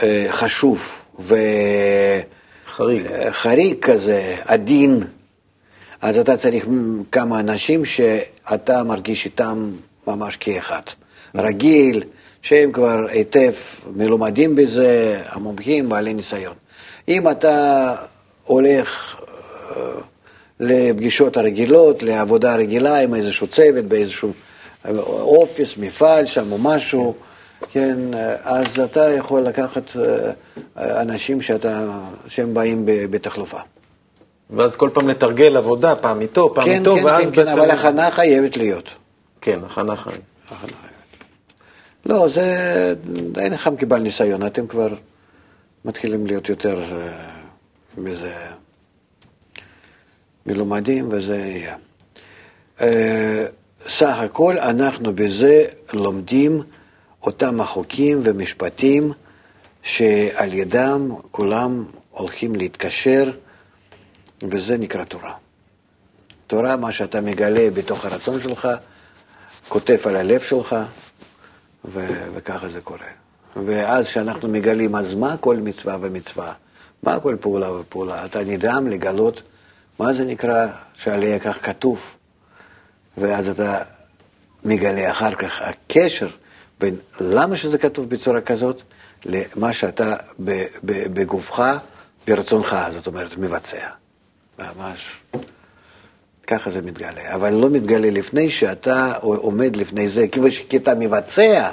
[0.04, 1.03] אה, חשוב.
[2.70, 5.04] וחריג כזה, עדין,
[6.02, 6.66] אז אתה צריך
[7.12, 9.72] כמה אנשים שאתה מרגיש איתם
[10.08, 10.82] ממש כאחד.
[11.36, 12.04] רגיל,
[12.42, 13.52] שהם כבר היטב
[13.96, 16.56] מלומדים בזה, המומחים, בעלי ניסיון.
[17.08, 17.96] אם אתה
[18.44, 19.22] הולך
[19.76, 19.82] אה,
[20.60, 24.32] לפגישות הרגילות, לעבודה רגילה עם איזשהו צוות, באיזשהו
[24.86, 27.33] אה, אופיס, מפעל שם או משהו, כן,
[27.76, 31.86] אה, אז אתה יכול לקחת אה, אנשים שאתה,
[32.28, 33.60] שהם באים בתחלופה.
[34.50, 37.62] ואז כל פעם לתרגל עבודה, פעם איתו, פעם כן, איתו, כן, ואז כן, כן, בעצם...
[37.62, 38.90] אבל הכנה חייבת להיות.
[39.42, 40.22] כן, הכנה חיים.
[40.46, 40.94] הכנה חייבת.
[42.06, 42.46] לא, זה,
[43.38, 44.88] אין לכם כבעל ניסיון, אתם כבר
[45.86, 47.30] מתחילים להיות יותר אה,
[47.98, 48.34] בזה
[50.46, 51.76] מלומדים, וזה יהיה.
[52.82, 53.46] אה,
[53.88, 56.62] סך הכל אנחנו בזה לומדים
[57.24, 59.12] אותם החוקים ומשפטים
[59.82, 63.32] שעל ידם כולם הולכים להתקשר,
[64.50, 65.34] וזה נקרא תורה.
[66.48, 68.68] תורה, מה שאתה מגלה בתוך הרצון שלך,
[69.70, 70.76] כותב על הלב שלך,
[71.86, 73.08] ו- וככה זה קורה.
[73.66, 76.54] ואז כשאנחנו מגלים, אז מה כל מצווה ומצווה?
[77.04, 78.26] מה כל פעולה ופעולה?
[78.26, 79.42] אתה נדהם לגלות
[80.00, 82.16] מה זה נקרא שעליה כך כתוב.
[83.18, 83.82] ואז אתה
[84.66, 86.28] מגלה אחר כך הקשר
[86.84, 88.82] בין למה שזה כתוב בצורה כזאת,
[89.26, 90.16] למה שאתה
[90.84, 91.62] בגופך,
[92.28, 93.88] ברצונך, זאת אומרת, מבצע.
[94.60, 95.22] ממש.
[96.48, 101.70] ככה זה מתגלה, אבל לא מתגלה לפני שאתה עומד לפני זה, כי כי אתה מבצע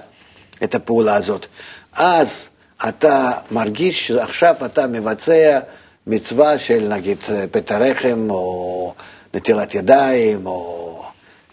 [0.64, 1.46] את הפעולה הזאת,
[1.92, 2.48] אז
[2.88, 5.60] אתה מרגיש שעכשיו אתה מבצע
[6.06, 7.18] מצווה של נגיד
[7.50, 8.94] פת הרחם, או
[9.34, 11.02] נטילת ידיים, או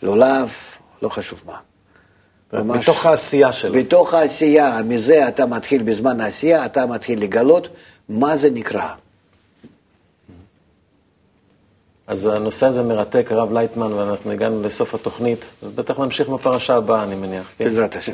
[0.02, 0.54] לולב,
[1.02, 1.67] לא חשוב מה.
[2.54, 3.74] ממש- בתוך העשייה שלו.
[3.74, 7.68] בתוך העשייה, מזה אתה מתחיל, בזמן העשייה, אתה מתחיל לגלות
[8.10, 8.88] מה זה נקרא.
[12.08, 17.04] אז הנושא הזה מרתק, הרב לייטמן, ואנחנו הגענו לסוף התוכנית, אז בטח נמשיך בפרשה הבאה,
[17.04, 17.52] אני מניח.
[17.58, 17.66] כן?
[17.66, 18.14] בעזרת השם.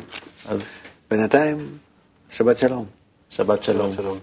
[0.50, 0.66] אז
[1.12, 1.78] בינתיים,
[2.30, 2.86] שבת שלום.
[3.30, 3.94] שבת שלום.
[3.94, 4.18] שלום.